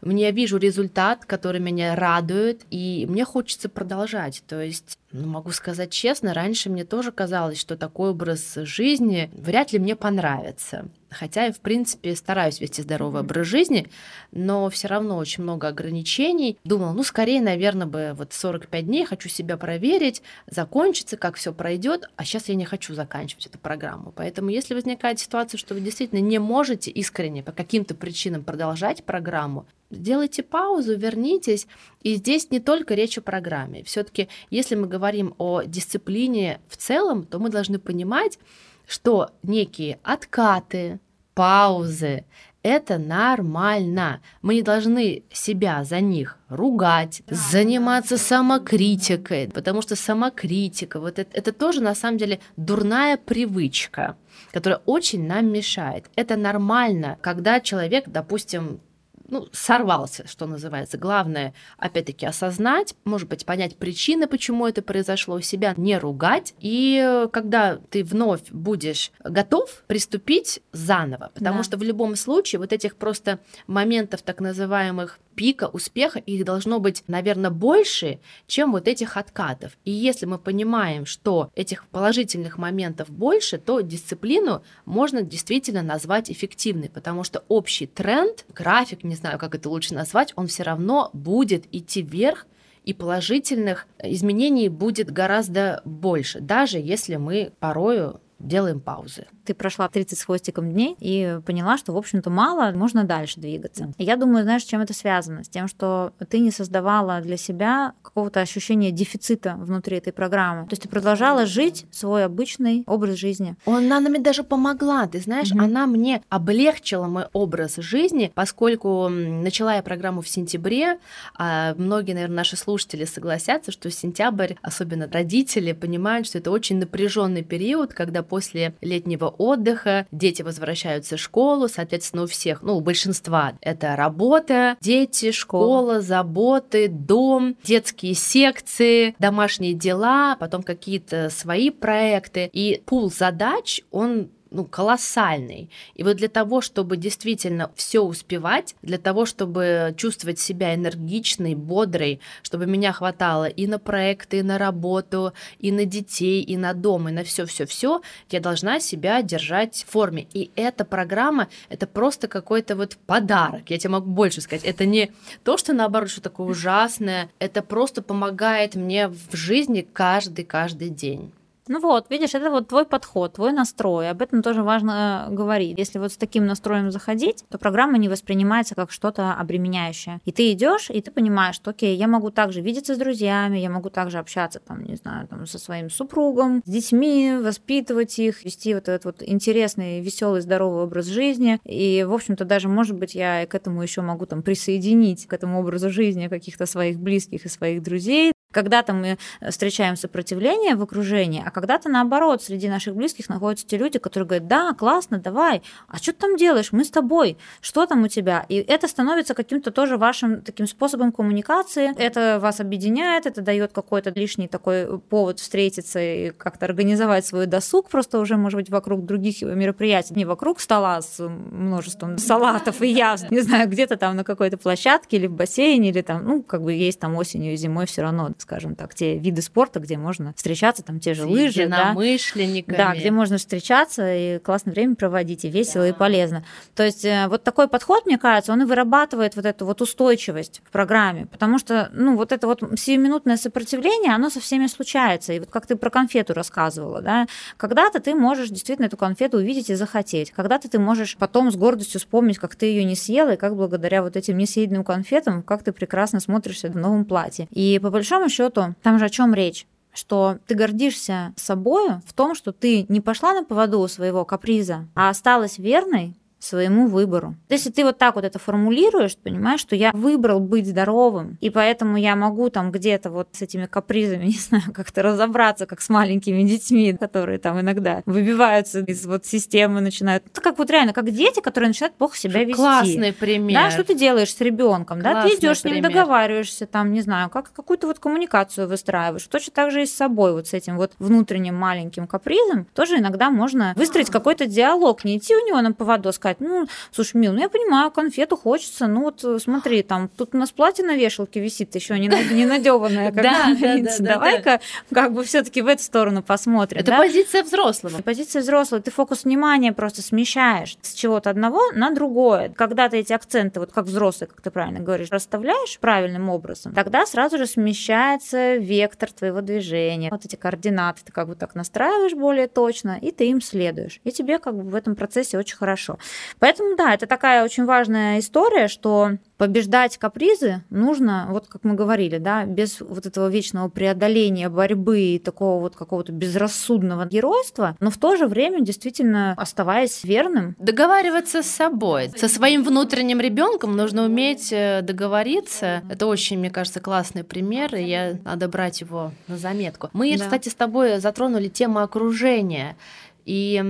мне 0.00 0.30
вижу 0.30 0.56
результат, 0.58 1.24
который 1.24 1.60
меня 1.60 1.94
радует, 1.94 2.62
и 2.70 3.06
мне 3.08 3.24
хочется 3.24 3.68
продолжать. 3.68 4.42
То 4.46 4.60
есть, 4.60 4.98
ну, 5.12 5.26
могу 5.26 5.50
сказать 5.50 5.90
честно, 5.90 6.34
раньше 6.34 6.70
мне 6.70 6.84
тоже 6.84 7.12
казалось, 7.12 7.58
что 7.58 7.76
такой 7.76 8.10
образ 8.10 8.54
жизни 8.56 9.30
вряд 9.32 9.72
ли 9.72 9.78
мне 9.78 9.96
понравится. 9.96 10.88
Хотя 11.14 11.44
я, 11.44 11.52
в 11.52 11.60
принципе, 11.60 12.14
стараюсь 12.16 12.60
вести 12.60 12.82
здоровый 12.82 13.22
образ 13.22 13.46
жизни, 13.46 13.86
но 14.32 14.68
все 14.68 14.88
равно 14.88 15.16
очень 15.16 15.42
много 15.42 15.68
ограничений. 15.68 16.58
Думала, 16.64 16.92
ну, 16.92 17.02
скорее, 17.02 17.40
наверное, 17.40 17.86
бы 17.86 18.12
вот 18.14 18.32
45 18.32 18.86
дней 18.86 19.04
хочу 19.04 19.28
себя 19.28 19.56
проверить, 19.56 20.22
закончится, 20.46 21.16
как 21.16 21.36
все 21.36 21.52
пройдет, 21.52 22.08
а 22.16 22.24
сейчас 22.24 22.48
я 22.48 22.54
не 22.54 22.64
хочу 22.64 22.94
заканчивать 22.94 23.46
эту 23.46 23.58
программу. 23.58 24.12
Поэтому, 24.14 24.50
если 24.50 24.74
возникает 24.74 25.18
ситуация, 25.18 25.58
что 25.58 25.74
вы 25.74 25.80
действительно 25.80 26.20
не 26.20 26.38
можете 26.38 26.90
искренне 26.90 27.42
по 27.42 27.52
каким-то 27.52 27.94
причинам 27.94 28.42
продолжать 28.42 29.04
программу, 29.04 29.66
сделайте 29.94 30.42
паузу, 30.42 30.96
вернитесь. 30.96 31.66
И 32.02 32.14
здесь 32.14 32.50
не 32.50 32.60
только 32.60 32.94
речь 32.94 33.18
о 33.18 33.22
программе. 33.22 33.82
Все-таки, 33.84 34.28
если 34.50 34.74
мы 34.74 34.86
говорим 34.86 35.34
о 35.38 35.62
дисциплине 35.62 36.60
в 36.68 36.76
целом, 36.76 37.24
то 37.24 37.38
мы 37.38 37.48
должны 37.48 37.78
понимать, 37.78 38.38
что 38.86 39.30
некие 39.42 39.98
откаты, 40.02 41.00
паузы, 41.34 42.24
это 42.64 42.96
нормально. 42.96 44.22
Мы 44.40 44.54
не 44.54 44.62
должны 44.62 45.22
себя 45.30 45.84
за 45.84 46.00
них 46.00 46.38
ругать, 46.48 47.22
заниматься 47.28 48.16
самокритикой, 48.16 49.50
потому 49.50 49.82
что 49.82 49.96
самокритика, 49.96 50.98
вот 50.98 51.18
это, 51.18 51.30
это 51.34 51.52
тоже 51.52 51.82
на 51.82 51.94
самом 51.94 52.16
деле 52.16 52.40
дурная 52.56 53.18
привычка, 53.18 54.16
которая 54.50 54.80
очень 54.86 55.26
нам 55.26 55.52
мешает. 55.52 56.06
Это 56.16 56.36
нормально, 56.36 57.18
когда 57.20 57.60
человек, 57.60 58.04
допустим, 58.06 58.80
ну, 59.28 59.48
сорвался, 59.52 60.26
что 60.26 60.46
называется. 60.46 60.98
Главное, 60.98 61.54
опять-таки, 61.78 62.26
осознать, 62.26 62.94
может 63.04 63.28
быть, 63.28 63.44
понять 63.44 63.76
причины, 63.76 64.26
почему 64.26 64.66
это 64.66 64.82
произошло, 64.82 65.40
себя 65.40 65.74
не 65.76 65.98
ругать. 65.98 66.54
И 66.60 67.26
когда 67.32 67.76
ты 67.90 68.04
вновь 68.04 68.50
будешь 68.50 69.12
готов 69.22 69.82
приступить 69.86 70.60
заново, 70.72 71.30
потому 71.34 71.58
да. 71.58 71.64
что 71.64 71.76
в 71.76 71.82
любом 71.82 72.16
случае 72.16 72.58
вот 72.58 72.72
этих 72.72 72.96
просто 72.96 73.40
моментов 73.66 74.22
так 74.22 74.40
называемых 74.40 75.18
пика 75.34 75.68
успеха, 75.68 76.18
их 76.20 76.44
должно 76.44 76.80
быть, 76.80 77.04
наверное, 77.06 77.50
больше, 77.50 78.20
чем 78.46 78.72
вот 78.72 78.88
этих 78.88 79.16
откатов. 79.16 79.76
И 79.84 79.90
если 79.90 80.26
мы 80.26 80.38
понимаем, 80.38 81.06
что 81.06 81.50
этих 81.54 81.86
положительных 81.88 82.58
моментов 82.58 83.10
больше, 83.10 83.58
то 83.58 83.80
дисциплину 83.80 84.62
можно 84.84 85.22
действительно 85.22 85.82
назвать 85.82 86.30
эффективной, 86.30 86.88
потому 86.88 87.24
что 87.24 87.44
общий 87.48 87.86
тренд, 87.86 88.44
график, 88.48 89.04
не 89.04 89.13
знаю, 89.14 89.38
как 89.38 89.54
это 89.54 89.68
лучше 89.68 89.94
назвать, 89.94 90.32
он 90.36 90.46
все 90.46 90.62
равно 90.62 91.10
будет 91.12 91.64
идти 91.72 92.02
вверх, 92.02 92.46
и 92.84 92.92
положительных 92.92 93.86
изменений 93.98 94.68
будет 94.68 95.10
гораздо 95.10 95.80
больше, 95.84 96.40
даже 96.40 96.78
если 96.78 97.16
мы 97.16 97.52
порою 97.58 98.20
делаем 98.38 98.80
паузы. 98.80 99.26
Ты 99.44 99.54
прошла 99.54 99.88
30 99.88 100.18
с 100.18 100.24
хвостиком 100.24 100.70
дней 100.72 100.96
и 100.98 101.38
поняла, 101.44 101.78
что, 101.78 101.92
в 101.92 101.96
общем-то, 101.96 102.30
мало, 102.30 102.72
можно 102.72 103.04
дальше 103.04 103.40
двигаться. 103.40 103.92
И 103.98 104.04
я 104.04 104.16
думаю, 104.16 104.44
знаешь, 104.44 104.62
с 104.62 104.66
чем 104.66 104.80
это 104.80 104.94
связано? 104.94 105.44
С 105.44 105.48
тем, 105.48 105.68
что 105.68 106.12
ты 106.28 106.38
не 106.38 106.50
создавала 106.50 107.20
для 107.20 107.36
себя 107.36 107.92
какого-то 108.02 108.40
ощущения 108.40 108.90
дефицита 108.90 109.54
внутри 109.58 109.98
этой 109.98 110.12
программы. 110.12 110.66
То 110.66 110.72
есть 110.72 110.82
ты 110.82 110.88
продолжала 110.88 111.46
жить 111.46 111.86
свой 111.90 112.24
обычный 112.24 112.84
образ 112.86 113.16
жизни. 113.16 113.56
Она 113.66 114.00
мне 114.00 114.18
даже 114.18 114.42
помогла, 114.42 115.06
ты 115.06 115.20
знаешь, 115.20 115.52
mm-hmm. 115.52 115.64
она 115.64 115.86
мне 115.86 116.22
облегчила 116.28 117.06
мой 117.06 117.26
образ 117.32 117.76
жизни, 117.76 118.32
поскольку 118.34 119.08
начала 119.08 119.76
я 119.76 119.82
программу 119.82 120.20
в 120.20 120.28
сентябре, 120.28 120.98
а 121.36 121.74
многие, 121.76 122.14
наверное, 122.14 122.38
наши 122.38 122.56
слушатели 122.56 123.04
согласятся, 123.04 123.70
что 123.70 123.90
сентябрь, 123.90 124.54
особенно 124.62 125.08
родители, 125.10 125.72
понимают, 125.72 126.26
что 126.26 126.38
это 126.38 126.50
очень 126.50 126.78
напряженный 126.78 127.42
период, 127.42 127.94
когда 127.94 128.22
после 128.24 128.74
летнего 128.80 129.26
отдыха 129.26 130.06
дети 130.10 130.42
возвращаются 130.42 131.16
в 131.16 131.20
школу, 131.20 131.68
соответственно, 131.68 132.24
у 132.24 132.26
всех, 132.26 132.62
ну, 132.62 132.76
у 132.76 132.80
большинства 132.80 133.52
это 133.60 133.94
работа, 133.96 134.76
дети, 134.80 135.30
школа, 135.30 136.00
заботы, 136.00 136.88
дом, 136.88 137.56
детские 137.62 138.14
секции, 138.14 139.14
домашние 139.18 139.74
дела, 139.74 140.36
потом 140.40 140.62
какие-то 140.62 141.30
свои 141.30 141.70
проекты. 141.70 142.50
И 142.52 142.82
пул 142.86 143.10
задач, 143.10 143.80
он 143.90 144.30
ну, 144.54 144.64
колоссальный. 144.64 145.68
И 145.94 146.04
вот 146.04 146.16
для 146.16 146.28
того, 146.28 146.60
чтобы 146.60 146.96
действительно 146.96 147.70
все 147.74 148.00
успевать, 148.00 148.76
для 148.82 148.98
того, 148.98 149.26
чтобы 149.26 149.94
чувствовать 149.96 150.38
себя 150.38 150.74
энергичной, 150.74 151.54
бодрой, 151.54 152.20
чтобы 152.42 152.66
меня 152.66 152.92
хватало 152.92 153.46
и 153.46 153.66
на 153.66 153.78
проекты, 153.78 154.38
и 154.38 154.42
на 154.42 154.56
работу, 154.56 155.32
и 155.58 155.72
на 155.72 155.84
детей, 155.84 156.40
и 156.40 156.56
на 156.56 156.72
дом, 156.72 157.08
и 157.08 157.12
на 157.12 157.24
все-все-все, 157.24 158.00
я 158.30 158.40
должна 158.40 158.78
себя 158.78 159.22
держать 159.22 159.84
в 159.86 159.90
форме. 159.90 160.28
И 160.32 160.50
эта 160.54 160.84
программа, 160.84 161.48
это 161.68 161.86
просто 161.88 162.28
какой-то 162.28 162.76
вот 162.76 162.96
подарок. 163.06 163.70
Я 163.70 163.78
тебе 163.78 163.90
могу 163.90 164.10
больше 164.10 164.40
сказать. 164.40 164.64
Это 164.64 164.86
не 164.86 165.10
то, 165.42 165.56
что 165.56 165.72
наоборот, 165.72 166.10
что 166.10 166.20
такое 166.20 166.46
ужасное, 166.46 167.28
это 167.40 167.60
просто 167.62 168.02
помогает 168.02 168.76
мне 168.76 169.08
в 169.08 169.34
жизни 169.34 169.86
каждый-каждый 169.92 170.90
день. 170.90 171.32
Ну 171.66 171.80
вот, 171.80 172.10
видишь, 172.10 172.34
это 172.34 172.50
вот 172.50 172.68
твой 172.68 172.84
подход, 172.84 173.34
твой 173.34 173.52
настрой. 173.52 174.10
Об 174.10 174.20
этом 174.20 174.42
тоже 174.42 174.62
важно 174.62 175.28
э, 175.28 175.34
говорить. 175.34 175.78
Если 175.78 175.98
вот 175.98 176.12
с 176.12 176.16
таким 176.18 176.44
настроем 176.44 176.90
заходить, 176.90 177.44
то 177.48 177.56
программа 177.56 177.96
не 177.96 178.10
воспринимается 178.10 178.74
как 178.74 178.90
что-то 178.90 179.32
обременяющее. 179.32 180.20
И 180.26 180.32
ты 180.32 180.52
идешь, 180.52 180.90
и 180.90 181.00
ты 181.00 181.10
понимаешь, 181.10 181.56
что 181.56 181.70
окей, 181.70 181.96
я 181.96 182.06
могу 182.06 182.30
также 182.30 182.60
видеться 182.60 182.94
с 182.94 182.98
друзьями, 182.98 183.58
я 183.58 183.70
могу 183.70 183.88
также 183.88 184.18
общаться, 184.18 184.60
там, 184.60 184.84
не 184.84 184.96
знаю, 184.96 185.26
там, 185.26 185.46
со 185.46 185.58
своим 185.58 185.88
супругом, 185.88 186.62
с 186.66 186.70
детьми, 186.70 187.34
воспитывать 187.42 188.18
их, 188.18 188.44
вести 188.44 188.74
вот 188.74 188.88
этот 188.88 189.06
вот 189.06 189.22
интересный, 189.22 190.00
веселый, 190.00 190.42
здоровый 190.42 190.82
образ 190.82 191.06
жизни. 191.06 191.60
И, 191.64 192.04
в 192.06 192.12
общем-то, 192.12 192.44
даже, 192.44 192.68
может 192.68 192.94
быть, 192.94 193.14
я 193.14 193.46
к 193.46 193.54
этому 193.54 193.82
еще 193.82 194.02
могу 194.02 194.26
там 194.26 194.42
присоединить, 194.42 195.26
к 195.26 195.32
этому 195.32 195.60
образу 195.60 195.88
жизни 195.88 196.28
каких-то 196.28 196.66
своих 196.66 196.98
близких 197.00 197.46
и 197.46 197.48
своих 197.48 197.82
друзей, 197.82 198.33
когда-то 198.54 198.92
мы 198.94 199.18
встречаем 199.50 199.96
сопротивление 199.96 200.76
в 200.76 200.82
окружении, 200.82 201.42
а 201.44 201.50
когда-то 201.50 201.88
наоборот, 201.88 202.42
среди 202.42 202.68
наших 202.68 202.94
близких 202.94 203.28
находятся 203.28 203.66
те 203.66 203.76
люди, 203.76 203.98
которые 203.98 204.26
говорят, 204.26 204.48
да, 204.48 204.72
классно, 204.72 205.18
давай, 205.18 205.62
а 205.88 205.96
что 205.96 206.12
ты 206.12 206.20
там 206.20 206.36
делаешь, 206.36 206.72
мы 206.72 206.84
с 206.84 206.90
тобой, 206.90 207.36
что 207.60 207.86
там 207.86 208.04
у 208.04 208.08
тебя? 208.08 208.46
И 208.48 208.56
это 208.56 208.88
становится 208.88 209.34
каким-то 209.34 209.70
тоже 209.70 209.96
вашим 209.96 210.42
таким 210.42 210.66
способом 210.66 211.12
коммуникации, 211.12 211.92
это 211.98 212.38
вас 212.40 212.60
объединяет, 212.60 213.26
это 213.26 213.42
дает 213.42 213.72
какой-то 213.72 214.10
лишний 214.10 214.48
такой 214.48 214.98
повод 214.98 215.40
встретиться 215.40 216.00
и 216.00 216.30
как-то 216.30 216.66
организовать 216.66 217.26
свой 217.26 217.46
досуг, 217.46 217.88
просто 217.88 218.20
уже, 218.20 218.36
может 218.36 218.58
быть, 218.58 218.70
вокруг 218.70 219.04
других 219.04 219.42
мероприятий, 219.42 220.14
не 220.14 220.24
вокруг 220.24 220.60
стола 220.60 221.02
с 221.02 221.18
множеством 221.28 222.18
салатов 222.18 222.82
и 222.82 222.88
яств, 222.88 223.30
не 223.30 223.40
знаю, 223.40 223.68
где-то 223.68 223.96
там 223.96 224.16
на 224.16 224.24
какой-то 224.24 224.56
площадке 224.56 225.16
или 225.16 225.26
в 225.26 225.32
бассейне, 225.32 225.90
или 225.90 226.02
там, 226.02 226.24
ну, 226.24 226.42
как 226.42 226.62
бы 226.62 226.72
есть 226.72 227.00
там 227.00 227.16
осенью 227.16 227.52
и 227.52 227.56
зимой 227.56 227.86
все 227.86 228.02
равно 228.02 228.30
скажем 228.44 228.74
так, 228.74 228.94
те 228.94 229.18
виды 229.18 229.40
спорта, 229.40 229.80
где 229.80 229.96
можно 229.96 230.34
встречаться, 230.36 230.82
там 230.82 231.00
те 231.00 231.14
же 231.14 231.24
лыжи, 231.24 231.62
единомышленниками. 231.62 232.76
Да, 232.76 232.94
где 232.94 233.10
можно 233.10 233.38
встречаться 233.38 234.14
и 234.14 234.38
классное 234.38 234.72
время 234.72 234.94
проводить, 234.94 235.46
и 235.46 235.48
весело, 235.48 235.84
да. 235.84 235.88
и 235.88 235.92
полезно. 235.92 236.44
То 236.74 236.84
есть 236.84 237.06
э, 237.06 237.26
вот 237.28 237.42
такой 237.42 237.68
подход, 237.68 238.04
мне 238.04 238.18
кажется, 238.18 238.52
он 238.52 238.62
и 238.62 238.64
вырабатывает 238.66 239.34
вот 239.34 239.46
эту 239.46 239.64
вот 239.64 239.80
устойчивость 239.80 240.60
в 240.64 240.70
программе, 240.70 241.26
потому 241.26 241.58
что, 241.58 241.90
ну, 241.94 242.16
вот 242.16 242.32
это 242.32 242.46
вот 242.46 242.62
сиюминутное 242.76 243.38
сопротивление, 243.38 244.12
оно 244.14 244.28
со 244.28 244.40
всеми 244.40 244.66
случается. 244.66 245.32
И 245.32 245.40
вот 245.40 245.48
как 245.48 245.66
ты 245.66 245.76
про 245.76 245.88
конфету 245.88 246.34
рассказывала, 246.34 247.00
да, 247.00 247.26
когда-то 247.56 248.00
ты 248.00 248.14
можешь 248.14 248.50
действительно 248.50 248.86
эту 248.86 248.98
конфету 248.98 249.38
увидеть 249.38 249.70
и 249.70 249.74
захотеть, 249.74 250.32
когда-то 250.32 250.68
ты 250.68 250.78
можешь 250.78 251.16
потом 251.16 251.50
с 251.50 251.56
гордостью 251.56 251.98
вспомнить, 251.98 252.38
как 252.38 252.56
ты 252.56 252.66
ее 252.66 252.84
не 252.84 252.94
съела, 252.94 253.32
и 253.32 253.36
как 253.36 253.56
благодаря 253.56 254.02
вот 254.02 254.16
этим 254.16 254.36
несъеденным 254.36 254.84
конфетам, 254.84 255.42
как 255.42 255.62
ты 255.62 255.72
прекрасно 255.72 256.20
смотришься 256.20 256.68
в 256.68 256.76
новом 256.76 257.06
платье. 257.06 257.48
И 257.50 257.80
по 257.82 257.90
большому 257.90 258.28
счету, 258.34 258.74
там 258.82 258.98
же 258.98 259.06
о 259.06 259.10
чем 259.10 259.34
речь? 259.34 259.66
что 259.94 260.38
ты 260.48 260.56
гордишься 260.56 261.32
собой 261.36 262.00
в 262.04 262.12
том, 262.14 262.34
что 262.34 262.50
ты 262.52 262.84
не 262.88 263.00
пошла 263.00 263.32
на 263.32 263.44
поводу 263.44 263.78
у 263.78 263.86
своего 263.86 264.24
каприза, 264.24 264.88
а 264.94 265.08
осталась 265.08 265.58
верной 265.58 266.16
своему 266.44 266.86
выбору. 266.86 267.34
Если 267.48 267.70
ты 267.70 267.84
вот 267.84 267.98
так 267.98 268.14
вот 268.16 268.24
это 268.24 268.38
формулируешь, 268.38 269.16
понимаешь, 269.16 269.60
что 269.60 269.76
я 269.76 269.90
выбрал 269.92 270.40
быть 270.40 270.66
здоровым, 270.66 271.38
и 271.40 271.50
поэтому 271.50 271.96
я 271.96 272.16
могу 272.16 272.50
там 272.50 272.70
где-то 272.70 273.10
вот 273.10 273.28
с 273.32 273.42
этими 273.42 273.66
капризами, 273.66 274.24
не 274.26 274.38
знаю, 274.38 274.64
как-то 274.72 275.02
разобраться, 275.02 275.66
как 275.66 275.80
с 275.80 275.88
маленькими 275.88 276.42
детьми, 276.42 276.92
которые 276.92 277.38
там 277.38 277.60
иногда 277.60 278.02
выбиваются 278.06 278.80
из 278.80 279.06
вот 279.06 279.26
системы, 279.26 279.80
начинают. 279.80 280.24
Это 280.26 280.40
как 280.40 280.58
вот 280.58 280.70
реально, 280.70 280.92
как 280.92 281.10
дети, 281.10 281.40
которые 281.40 281.68
начинают 281.68 281.94
плохо 281.96 282.16
себя 282.16 282.44
вести. 282.44 282.56
Классный 282.56 283.12
пример. 283.12 283.54
Да, 283.54 283.70
что 283.70 283.84
ты 283.84 283.94
делаешь 283.94 284.34
с 284.34 284.40
ребенком, 284.40 285.00
да, 285.00 285.22
ты 285.22 285.34
идешь 285.36 285.60
с 285.60 285.64
ним, 285.64 285.82
договариваешься, 285.82 286.66
там, 286.66 286.92
не 286.92 287.00
знаю, 287.00 287.30
как 287.30 287.52
какую-то 287.52 287.86
вот 287.86 287.98
коммуникацию 287.98 288.68
выстраиваешь. 288.68 289.26
Точно 289.26 289.52
так 289.52 289.70
же 289.70 289.82
и 289.82 289.86
с 289.86 289.94
собой, 289.94 290.32
вот 290.32 290.48
с 290.48 290.54
этим 290.54 290.76
вот 290.76 290.92
внутренним 290.98 291.54
маленьким 291.54 292.06
капризом, 292.06 292.66
тоже 292.74 292.98
иногда 292.98 293.30
можно 293.30 293.72
выстроить 293.76 294.10
какой-то 294.10 294.46
диалог, 294.46 295.04
не 295.04 295.18
идти 295.18 295.34
у 295.34 295.46
него 295.46 295.60
на 295.60 295.72
поводу, 295.72 296.12
сказать, 296.12 296.33
сказать, 296.34 296.40
ну, 296.40 296.66
слушай, 296.92 297.16
Мил, 297.16 297.32
ну 297.32 297.40
я 297.40 297.48
понимаю, 297.48 297.90
конфету 297.90 298.36
хочется, 298.36 298.86
ну 298.86 299.02
вот 299.02 299.24
э, 299.24 299.38
смотри, 299.38 299.82
там, 299.82 300.08
тут 300.08 300.34
у 300.34 300.38
нас 300.38 300.50
платье 300.50 300.84
на 300.84 300.94
вешалке 300.94 301.40
висит, 301.40 301.74
еще 301.74 301.98
не, 301.98 302.08
не 302.08 302.46
надеванное, 302.46 303.12
как 303.12 303.22
да, 303.22 303.56
давай-ка 304.00 304.60
как 304.92 305.12
бы 305.12 305.24
все-таки 305.24 305.62
в 305.62 305.66
эту 305.66 305.82
сторону 305.82 306.22
посмотрим. 306.22 306.80
Это 306.80 306.96
позиция 306.96 307.42
взрослого. 307.42 308.02
Позиция 308.02 308.42
взрослого, 308.42 308.82
ты 308.82 308.90
фокус 308.90 309.24
внимания 309.24 309.72
просто 309.72 310.02
смещаешь 310.02 310.76
с 310.82 310.94
чего-то 310.94 311.30
одного 311.30 311.60
на 311.72 311.90
другое. 311.90 312.50
Когда 312.50 312.88
ты 312.88 312.98
эти 312.98 313.12
акценты, 313.12 313.60
вот 313.60 313.72
как 313.72 313.86
взрослый, 313.86 314.28
как 314.28 314.40
ты 314.40 314.50
правильно 314.50 314.80
говоришь, 314.80 315.08
расставляешь 315.10 315.78
правильным 315.78 316.28
образом, 316.28 316.74
тогда 316.74 317.06
сразу 317.06 317.38
же 317.38 317.46
смещается 317.46 318.56
вектор 318.56 319.12
твоего 319.12 319.40
движения. 319.40 320.10
Вот 320.10 320.24
эти 320.24 320.36
координаты 320.36 321.02
ты 321.04 321.12
как 321.12 321.28
бы 321.28 321.34
так 321.34 321.54
настраиваешь 321.54 322.14
более 322.14 322.48
точно, 322.48 322.98
и 323.00 323.10
ты 323.10 323.28
им 323.28 323.40
следуешь. 323.40 324.00
И 324.04 324.10
тебе 324.10 324.38
как 324.38 324.54
бы 324.54 324.62
в 324.62 324.74
этом 324.74 324.94
процессе 324.94 325.38
очень 325.38 325.56
хорошо. 325.56 325.98
Поэтому, 326.38 326.76
да, 326.76 326.94
это 326.94 327.06
такая 327.06 327.44
очень 327.44 327.64
важная 327.64 328.18
история, 328.18 328.68
что 328.68 329.18
побеждать 329.36 329.98
капризы 329.98 330.62
нужно, 330.70 331.26
вот 331.30 331.48
как 331.48 331.64
мы 331.64 331.74
говорили, 331.74 332.18
да, 332.18 332.44
без 332.44 332.80
вот 332.80 333.06
этого 333.06 333.28
вечного 333.28 333.68
преодоления 333.68 334.48
борьбы 334.48 335.00
и 335.00 335.18
такого 335.18 335.60
вот 335.60 335.76
какого-то 335.76 336.12
безрассудного 336.12 337.04
геройства, 337.06 337.76
но 337.80 337.90
в 337.90 337.98
то 337.98 338.16
же 338.16 338.26
время 338.26 338.60
действительно 338.60 339.34
оставаясь 339.36 340.04
верным. 340.04 340.54
Договариваться 340.58 341.42
с 341.42 341.46
собой, 341.46 342.10
со 342.16 342.28
своим 342.28 342.62
внутренним 342.62 343.20
ребенком 343.20 343.76
нужно 343.76 344.04
уметь 344.04 344.52
э, 344.52 344.80
договориться. 344.82 345.82
Это 345.90 346.06
очень, 346.06 346.38
мне 346.38 346.50
кажется, 346.50 346.80
классный 346.80 347.24
пример, 347.24 347.74
и 347.74 347.82
я 347.82 348.18
надо 348.24 348.48
брать 348.48 348.80
его 348.80 349.12
на 349.26 349.36
заметку. 349.36 349.90
Мы, 349.92 350.16
да. 350.16 350.24
кстати, 350.24 350.48
с 350.48 350.54
тобой 350.54 350.98
затронули 351.00 351.48
тему 351.48 351.80
окружения. 351.80 352.76
И 353.24 353.60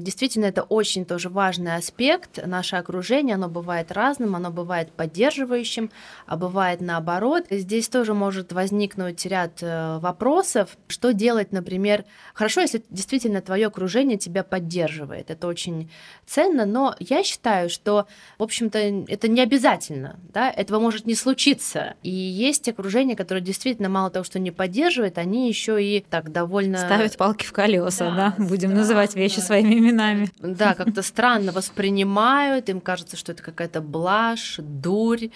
действительно, 0.00 0.46
это 0.46 0.62
очень 0.62 1.04
тоже 1.04 1.28
важный 1.28 1.76
аспект. 1.76 2.44
Наше 2.44 2.76
окружение, 2.76 3.36
оно 3.36 3.48
бывает 3.48 3.92
разным, 3.92 4.34
оно 4.34 4.50
бывает 4.50 4.90
поддерживающим, 4.92 5.90
а 6.26 6.36
бывает 6.36 6.80
наоборот. 6.80 7.46
Здесь 7.50 7.88
тоже 7.88 8.14
может 8.14 8.52
возникнуть 8.52 9.24
ряд 9.26 9.62
э, 9.62 9.98
вопросов, 9.98 10.76
что 10.88 11.12
делать, 11.12 11.52
например, 11.52 12.04
хорошо, 12.34 12.62
если 12.62 12.82
действительно 12.90 13.40
твое 13.40 13.66
окружение 13.66 14.18
тебя 14.18 14.42
поддерживает, 14.42 15.30
это 15.30 15.46
очень 15.46 15.90
ценно, 16.26 16.66
но 16.66 16.96
я 16.98 17.22
считаю, 17.22 17.70
что, 17.70 18.06
в 18.38 18.42
общем-то, 18.42 18.78
это 18.78 19.28
не 19.28 19.40
обязательно, 19.40 20.18
да, 20.32 20.50
этого 20.50 20.80
может 20.80 21.06
не 21.06 21.14
случиться. 21.14 21.94
И 22.02 22.10
есть 22.10 22.68
окружение, 22.68 23.16
которое 23.16 23.40
действительно 23.40 23.88
мало 23.88 24.10
того, 24.10 24.24
что 24.24 24.38
не 24.38 24.50
поддерживает, 24.50 25.18
они 25.18 25.48
еще 25.48 25.82
и 25.82 26.00
так 26.00 26.32
довольно... 26.32 26.78
Ставят 26.78 27.16
палки 27.16 27.44
в 27.44 27.52
колеса, 27.52 28.10
да, 28.10 28.34
да, 28.36 28.44
будем 28.44 28.70
да. 28.70 28.76
называть 28.76 29.03
называть 29.04 29.14
вещи 29.14 29.40
своими 29.40 29.78
именами. 29.78 30.28
Да, 30.38 30.74
как-то 30.74 31.02
странно 31.14 31.52
воспринимают, 31.52 32.68
им 32.68 32.80
кажется, 32.80 33.16
что 33.16 33.32
это 33.32 33.42
какая-то 33.42 33.80
блажь, 33.80 34.56
дурь, 34.58 35.30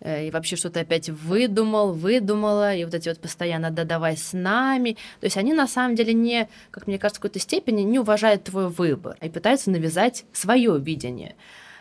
э, 0.00 0.28
и 0.28 0.30
вообще 0.30 0.56
что-то 0.56 0.80
опять 0.80 1.08
выдумал, 1.08 1.92
выдумала, 1.92 2.74
и 2.74 2.84
вот 2.84 2.94
эти 2.94 3.08
вот 3.08 3.18
постоянно 3.18 3.70
«да 3.70 3.84
давай 3.84 4.16
с 4.16 4.32
нами». 4.32 4.96
То 5.20 5.26
есть 5.26 5.36
они 5.36 5.52
на 5.52 5.66
самом 5.66 5.94
деле 5.94 6.12
не, 6.12 6.48
как 6.70 6.86
мне 6.86 6.98
кажется, 6.98 7.20
в 7.20 7.22
какой-то 7.22 7.38
степени 7.38 7.82
не 7.82 7.98
уважают 7.98 8.44
твой 8.44 8.68
выбор 8.68 9.16
и 9.20 9.28
пытаются 9.28 9.70
навязать 9.70 10.24
свое 10.32 10.78
видение. 10.78 11.34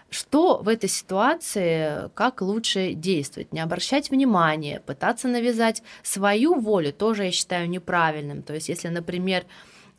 Что 0.10 0.58
в 0.58 0.67
этой 0.67 0.89
ситуации, 0.89 2.10
как 2.15 2.41
лучше 2.41 2.93
действовать? 2.93 3.54
Не 3.54 3.62
обращать 3.62 4.12
внимания, 4.12 4.82
пытаться 4.86 5.30
навязать 5.30 5.82
свою 6.04 6.60
волю, 6.60 6.91
тоже 6.91 7.25
я 7.25 7.32
считаю 7.32 7.69
неправильным. 7.69 8.41
То 8.41 8.54
есть, 8.54 8.67
если, 8.67 8.89
например, 8.89 9.45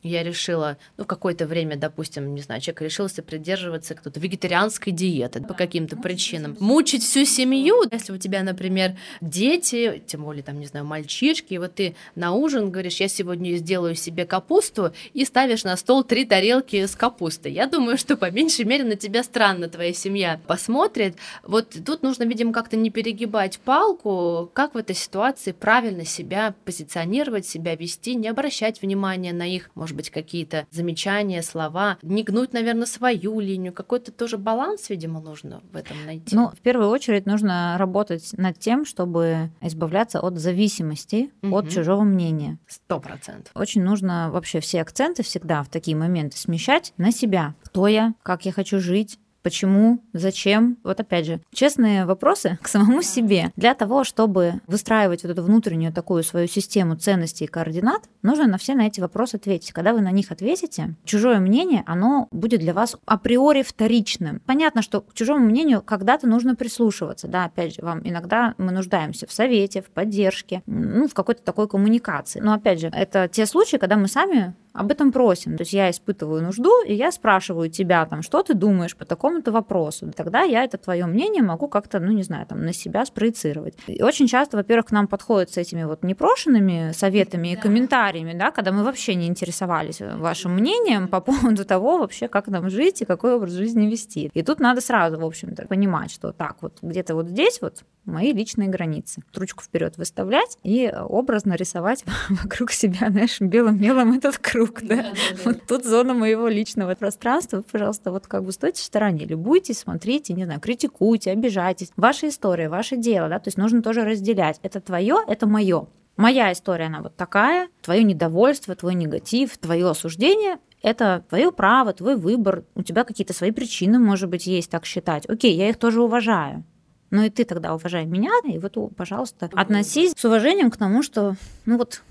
я 0.02 0.22
решила, 0.22 0.78
ну, 0.96 1.04
какое-то 1.04 1.46
время, 1.46 1.76
допустим, 1.76 2.34
не 2.34 2.40
знаю, 2.40 2.60
человек 2.60 2.82
решился 2.82 3.22
придерживаться 3.22 3.94
кто-то 3.94 4.18
вегетарианской 4.20 4.92
диеты 4.92 5.42
по 5.42 5.54
каким-то 5.54 5.96
причинам. 5.96 6.56
Мучить 6.60 7.02
всю 7.04 7.24
семью, 7.24 7.82
если 7.90 8.12
у 8.12 8.18
тебя, 8.18 8.42
например, 8.42 8.96
дети, 9.20 10.02
тем 10.06 10.24
более, 10.24 10.42
там, 10.42 10.58
не 10.58 10.66
знаю, 10.66 10.84
мальчишки, 10.84 11.54
и 11.54 11.58
вот 11.58 11.74
ты 11.74 11.94
на 12.14 12.32
ужин 12.32 12.70
говоришь, 12.70 13.00
я 13.00 13.08
сегодня 13.08 13.54
сделаю 13.56 13.94
себе 13.94 14.26
капусту, 14.26 14.92
и 15.14 15.24
ставишь 15.24 15.64
на 15.64 15.76
стол 15.76 16.04
три 16.04 16.24
тарелки 16.24 16.84
с 16.84 16.96
капустой. 16.96 17.52
Я 17.52 17.66
думаю, 17.66 17.96
что 17.96 18.16
по 18.16 18.30
меньшей 18.30 18.64
мере 18.64 18.84
на 18.84 18.96
тебя 18.96 19.22
странно 19.22 19.68
твоя 19.68 19.92
семья 19.92 20.40
посмотрит. 20.46 21.16
Вот 21.42 21.76
тут 21.84 22.02
нужно, 22.02 22.24
видимо, 22.24 22.52
как-то 22.52 22.76
не 22.76 22.90
перегибать 22.90 23.58
палку, 23.60 24.50
как 24.52 24.74
в 24.74 24.78
этой 24.78 24.96
ситуации 24.96 25.52
правильно 25.52 26.04
себя 26.04 26.54
позиционировать, 26.64 27.46
себя 27.46 27.76
вести, 27.76 28.14
не 28.14 28.28
обращать 28.28 28.82
внимания 28.82 29.32
на 29.32 29.46
их, 29.46 29.70
может 29.74 29.91
может 29.92 29.96
быть, 29.96 30.10
какие-то 30.10 30.66
замечания, 30.70 31.42
слова, 31.42 31.98
не 32.02 32.22
гнуть, 32.22 32.52
наверное, 32.52 32.86
свою 32.86 33.40
линию, 33.40 33.72
какой-то 33.72 34.10
тоже 34.10 34.38
баланс, 34.38 34.88
видимо, 34.88 35.20
нужно 35.20 35.60
в 35.72 35.76
этом 35.76 35.96
найти. 36.06 36.34
Ну, 36.34 36.48
в 36.48 36.60
первую 36.60 36.88
очередь 36.88 37.26
нужно 37.26 37.76
работать 37.78 38.32
над 38.36 38.58
тем, 38.58 38.84
чтобы 38.86 39.50
избавляться 39.60 40.20
от 40.20 40.38
зависимости 40.38 41.30
угу. 41.42 41.56
от 41.56 41.70
чужого 41.70 42.02
мнения. 42.02 42.58
Сто 42.66 43.00
процентов. 43.00 43.52
Очень 43.54 43.82
нужно 43.82 44.30
вообще 44.32 44.60
все 44.60 44.80
акценты 44.80 45.22
всегда 45.22 45.62
в 45.62 45.68
такие 45.68 45.96
моменты 45.96 46.38
смещать 46.38 46.94
на 46.96 47.12
себя. 47.12 47.54
Кто 47.64 47.86
я, 47.86 48.14
как 48.22 48.46
я 48.46 48.52
хочу 48.52 48.80
жить, 48.80 49.18
почему, 49.42 50.02
зачем. 50.12 50.78
Вот 50.84 51.00
опять 51.00 51.26
же, 51.26 51.40
честные 51.52 52.04
вопросы 52.04 52.58
к 52.62 52.68
самому 52.68 53.02
себе. 53.02 53.52
Для 53.56 53.74
того, 53.74 54.04
чтобы 54.04 54.60
выстраивать 54.66 55.22
вот 55.22 55.32
эту 55.32 55.42
внутреннюю 55.42 55.92
такую 55.92 56.22
свою 56.22 56.46
систему 56.46 56.96
ценностей 56.96 57.44
и 57.44 57.48
координат, 57.48 58.02
нужно 58.22 58.46
на 58.46 58.58
все 58.58 58.74
на 58.74 58.86
эти 58.86 59.00
вопросы 59.00 59.36
ответить. 59.36 59.72
Когда 59.72 59.92
вы 59.92 60.00
на 60.00 60.10
них 60.10 60.30
ответите, 60.30 60.94
чужое 61.04 61.38
мнение, 61.40 61.82
оно 61.86 62.28
будет 62.30 62.60
для 62.60 62.74
вас 62.74 62.96
априори 63.06 63.62
вторичным. 63.62 64.40
Понятно, 64.46 64.82
что 64.82 65.00
к 65.00 65.14
чужому 65.14 65.44
мнению 65.44 65.82
когда-то 65.82 66.26
нужно 66.26 66.54
прислушиваться. 66.54 67.28
Да, 67.28 67.44
опять 67.44 67.74
же, 67.74 67.82
вам 67.82 68.00
иногда 68.04 68.54
мы 68.58 68.72
нуждаемся 68.72 69.26
в 69.26 69.32
совете, 69.32 69.82
в 69.82 69.90
поддержке, 69.90 70.62
ну, 70.66 71.08
в 71.08 71.14
какой-то 71.14 71.42
такой 71.42 71.68
коммуникации. 71.68 72.40
Но 72.40 72.54
опять 72.54 72.80
же, 72.80 72.88
это 72.88 73.28
те 73.28 73.46
случаи, 73.46 73.76
когда 73.76 73.96
мы 73.96 74.08
сами 74.08 74.54
об 74.72 74.90
этом 74.90 75.12
просим. 75.12 75.56
То 75.56 75.62
есть 75.62 75.72
я 75.72 75.90
испытываю 75.90 76.42
нужду, 76.42 76.82
и 76.84 76.94
я 76.94 77.12
спрашиваю 77.12 77.70
тебя, 77.70 78.06
там, 78.06 78.22
что 78.22 78.42
ты 78.42 78.54
думаешь 78.54 78.96
по 78.96 79.04
такому-то 79.04 79.52
вопросу. 79.52 80.10
Тогда 80.16 80.42
я 80.42 80.64
это 80.64 80.78
твое 80.78 81.06
мнение 81.06 81.42
могу 81.42 81.68
как-то, 81.68 82.00
ну, 82.00 82.12
не 82.12 82.22
знаю, 82.22 82.46
там, 82.46 82.64
на 82.64 82.72
себя 82.72 83.04
спроецировать. 83.04 83.74
И 83.86 84.02
очень 84.02 84.26
часто, 84.26 84.56
во-первых, 84.56 84.86
к 84.86 84.92
нам 84.92 85.06
подходят 85.06 85.50
с 85.50 85.56
этими 85.56 85.84
вот 85.84 86.02
непрошенными 86.02 86.92
советами 86.92 87.52
и 87.52 87.56
комментариями, 87.56 88.32
да, 88.32 88.50
когда 88.50 88.72
мы 88.72 88.84
вообще 88.84 89.14
не 89.14 89.26
интересовались 89.26 90.00
вашим 90.00 90.54
мнением 90.54 91.08
по 91.08 91.20
поводу 91.20 91.64
того 91.64 91.98
вообще, 91.98 92.28
как 92.28 92.48
нам 92.48 92.70
жить 92.70 93.02
и 93.02 93.04
какой 93.04 93.34
образ 93.34 93.52
жизни 93.52 93.86
вести. 93.86 94.30
И 94.32 94.42
тут 94.42 94.60
надо 94.60 94.80
сразу, 94.80 95.18
в 95.18 95.24
общем-то, 95.24 95.66
понимать, 95.66 96.10
что 96.10 96.32
так, 96.32 96.56
вот 96.60 96.78
где-то 96.82 97.14
вот 97.14 97.28
здесь 97.28 97.60
вот 97.60 97.82
мои 98.04 98.32
личные 98.32 98.68
границы. 98.68 99.22
Ручку 99.34 99.62
вперед 99.62 99.96
выставлять 99.96 100.58
и 100.62 100.92
образно 100.92 101.54
рисовать 101.54 102.04
вокруг 102.28 102.72
себя, 102.72 103.10
знаешь, 103.10 103.40
белым 103.40 103.80
мелом 103.80 104.12
этот 104.12 104.38
круг. 104.38 104.82
Да? 104.82 104.96
Да, 104.96 105.02
да, 105.02 105.10
да. 105.10 105.36
Вот 105.44 105.66
тут 105.66 105.84
зона 105.84 106.14
моего 106.14 106.48
личного 106.48 106.94
пространства. 106.94 107.58
Вы, 107.58 107.62
пожалуйста, 107.64 108.10
вот 108.10 108.26
как 108.26 108.44
бы 108.44 108.52
стойте 108.52 108.82
в 108.82 108.84
стороне, 108.84 109.24
любуйтесь, 109.24 109.80
смотрите, 109.80 110.32
не 110.32 110.44
знаю, 110.44 110.60
критикуйте, 110.60 111.30
обижайтесь. 111.30 111.90
Ваша 111.96 112.28
история, 112.28 112.68
ваше 112.68 112.96
дело, 112.96 113.28
да, 113.28 113.38
то 113.38 113.48
есть 113.48 113.58
нужно 113.58 113.82
тоже 113.82 114.04
разделять. 114.04 114.58
Это 114.62 114.80
твое, 114.80 115.16
это 115.26 115.46
мое. 115.46 115.86
Моя 116.16 116.52
история, 116.52 116.86
она 116.86 117.00
вот 117.00 117.16
такая, 117.16 117.68
твое 117.80 118.04
недовольство, 118.04 118.74
твой 118.74 118.94
негатив, 118.94 119.56
твое 119.58 119.88
осуждение 119.88 120.58
это 120.82 121.24
твое 121.28 121.52
право, 121.52 121.92
твой 121.92 122.16
выбор, 122.16 122.64
у 122.74 122.82
тебя 122.82 123.04
какие-то 123.04 123.32
свои 123.32 123.52
причины, 123.52 123.98
может 123.98 124.28
быть, 124.28 124.46
есть 124.46 124.70
так 124.70 124.84
считать. 124.84 125.28
Окей, 125.28 125.54
я 125.54 125.68
их 125.70 125.78
тоже 125.78 126.02
уважаю. 126.02 126.64
Но 127.12 127.24
и 127.24 127.30
ты 127.30 127.44
тогда 127.44 127.74
уважай 127.74 128.06
меня, 128.06 128.32
и 128.42 128.58
вот, 128.58 128.74
пожалуйста, 128.96 129.50
относись 129.52 130.14
с 130.16 130.24
уважением 130.24 130.70
к 130.70 130.78
тому, 130.78 131.02
что, 131.02 131.36
ну 131.66 131.76
вот, 131.76 132.02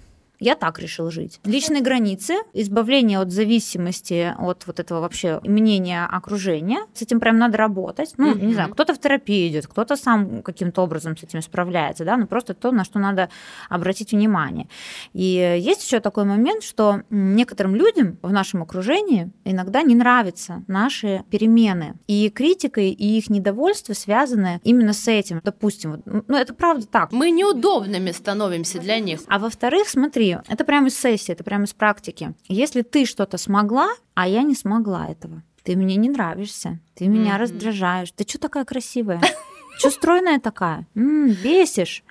я 0.42 0.56
так 0.56 0.80
решил 0.80 1.12
жить. 1.12 1.40
Личные 1.46 1.82
границы, 1.82 2.34
избавление 2.54 3.20
от 3.20 3.32
зависимости 3.32 4.34
от 4.38 4.66
вот 4.66 4.80
этого 4.80 5.00
вообще 5.00 5.40
мнения 5.44 6.04
окружения. 6.04 6.80
С 6.96 7.04
этим 7.04 7.20
прям 7.20 7.38
надо 7.38 7.58
работать. 7.58 8.14
Ну, 8.18 8.34
mm-hmm. 8.34 8.46
не 8.46 8.54
знаю, 8.54 8.72
кто-то 8.72 8.96
в 8.96 9.00
терапию 9.00 9.48
идет, 9.50 9.68
кто-то 9.68 9.96
сам 9.96 10.42
каким-то 10.42 10.82
образом 10.82 11.16
с 11.16 11.24
этим 11.24 11.42
справляется, 11.44 12.06
да, 12.06 12.18
но 12.18 12.26
просто 12.26 12.56
то, 12.56 12.72
на 12.72 12.84
что 12.84 12.98
надо 12.98 13.30
обратить 13.70 14.14
внимание. 14.14 14.68
И 15.14 15.60
есть 15.60 15.86
еще 15.86 16.00
такой 16.00 16.26
момент, 16.26 16.64
что 16.64 17.04
некоторым 17.12 17.76
людям 17.76 18.18
в 18.24 18.32
нашем 18.32 18.64
окружении 18.64 19.32
иногда 19.46 19.84
не 19.84 19.94
нравятся 19.94 20.64
наши 20.68 21.24
перемены. 21.30 21.94
И 22.08 22.30
критика, 22.30 22.82
и 22.82 22.94
их 22.94 23.30
недовольство 23.30 23.94
связаны 23.94 24.60
именно 24.64 24.94
с 24.94 25.08
этим. 25.08 25.40
Допустим, 25.44 26.02
ну 26.06 26.36
это 26.36 26.56
правда 26.56 26.88
так. 26.88 27.12
Мы 27.12 27.30
неудобными 27.30 28.12
становимся 28.12 28.80
для 28.80 29.00
них. 29.00 29.20
А 29.28 29.38
во-вторых, 29.38 29.88
смотри, 29.88 30.31
это 30.48 30.64
прямо 30.64 30.88
из 30.88 30.98
сессии, 30.98 31.32
это 31.32 31.44
прямо 31.44 31.66
из 31.66 31.74
практики. 31.74 32.34
Если 32.48 32.82
ты 32.82 33.06
что-то 33.06 33.38
смогла, 33.38 33.90
а 34.14 34.28
я 34.28 34.44
не 34.44 34.56
смогла 34.56 35.08
этого, 35.08 35.44
ты 35.64 35.76
мне 35.76 35.96
не 35.96 36.10
нравишься, 36.10 36.80
ты 36.96 37.08
меня 37.08 37.36
mm-hmm. 37.36 37.40
раздражаешь, 37.40 38.12
ты 38.12 38.28
что 38.28 38.40
такая 38.40 38.66
красивая? 38.66 39.22
Что 39.82 39.90
стройная 39.90 40.40
такая? 40.40 40.86
М-м, 40.94 41.36
бесишь. 41.44 42.04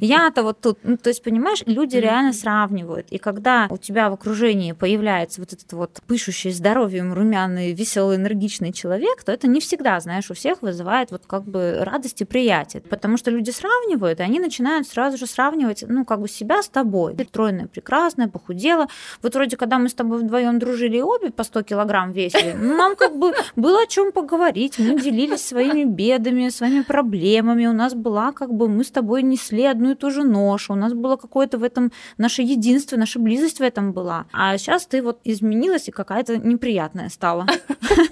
Я-то 0.00 0.42
вот 0.42 0.60
тут. 0.60 0.80
Ну, 0.82 0.96
то 0.96 1.10
есть, 1.10 1.22
понимаешь, 1.22 1.62
люди 1.64 1.96
реально 1.96 2.32
сравнивают. 2.32 3.06
И 3.10 3.18
когда 3.18 3.68
у 3.70 3.76
тебя 3.76 4.10
в 4.10 4.14
окружении 4.14 4.72
появляется 4.72 5.40
вот 5.40 5.52
этот 5.52 5.72
вот 5.74 6.00
пышущий 6.08 6.50
здоровьем, 6.50 7.14
румяный, 7.14 7.72
веселый, 7.72 8.16
энергичный 8.16 8.72
человек, 8.72 9.22
то 9.22 9.30
это 9.30 9.46
не 9.46 9.60
всегда, 9.60 10.00
знаешь, 10.00 10.28
у 10.28 10.34
всех 10.34 10.60
вызывает 10.62 11.12
вот 11.12 11.22
как 11.26 11.44
бы 11.44 11.78
радость 11.82 12.20
и 12.20 12.24
приятие. 12.24 12.82
Потому 12.82 13.16
что 13.16 13.30
люди 13.30 13.50
сравнивают, 13.50 14.18
и 14.18 14.24
они 14.24 14.40
начинают 14.40 14.88
сразу 14.88 15.16
же 15.16 15.28
сравнивать, 15.28 15.84
ну, 15.86 16.04
как 16.04 16.20
бы 16.20 16.28
себя 16.28 16.64
с 16.64 16.68
тобой. 16.68 17.14
Ты 17.14 17.24
стройная, 17.24 17.68
прекрасная, 17.68 18.26
похудела. 18.26 18.88
Вот 19.22 19.36
вроде, 19.36 19.56
когда 19.56 19.78
мы 19.78 19.88
с 19.88 19.94
тобой 19.94 20.18
вдвоем 20.18 20.58
дружили 20.58 21.00
обе 21.00 21.30
по 21.30 21.44
100 21.44 21.62
килограмм 21.62 22.10
весили, 22.10 22.54
нам 22.54 22.96
как 22.96 23.16
бы 23.16 23.34
было 23.54 23.82
о 23.82 23.86
чем 23.86 24.10
поговорить. 24.10 24.80
Мы 24.80 25.00
делились 25.00 25.46
своими 25.46 25.84
бедами, 25.84 26.48
своими 26.48 26.80
проблемами. 26.80 27.03
У 27.04 27.72
нас 27.72 27.94
была 27.94 28.32
как 28.32 28.52
бы, 28.52 28.68
мы 28.68 28.84
с 28.84 28.90
тобой 28.90 29.22
не 29.22 29.34
несли 29.34 29.64
одну 29.64 29.90
и 29.90 29.94
ту 29.94 30.10
же 30.10 30.22
ношу, 30.22 30.72
у 30.72 30.76
нас 30.76 30.92
было 30.92 31.16
какое-то 31.16 31.58
в 31.58 31.64
этом 31.64 31.90
наше 32.18 32.42
единство, 32.42 32.96
наша 32.96 33.18
близость 33.18 33.58
в 33.58 33.62
этом 33.62 33.92
была. 33.92 34.26
А 34.32 34.56
сейчас 34.58 34.86
ты 34.86 35.02
вот 35.02 35.18
изменилась 35.24 35.88
и 35.88 35.90
какая-то 35.90 36.38
неприятная 36.38 37.08
стала. 37.08 37.46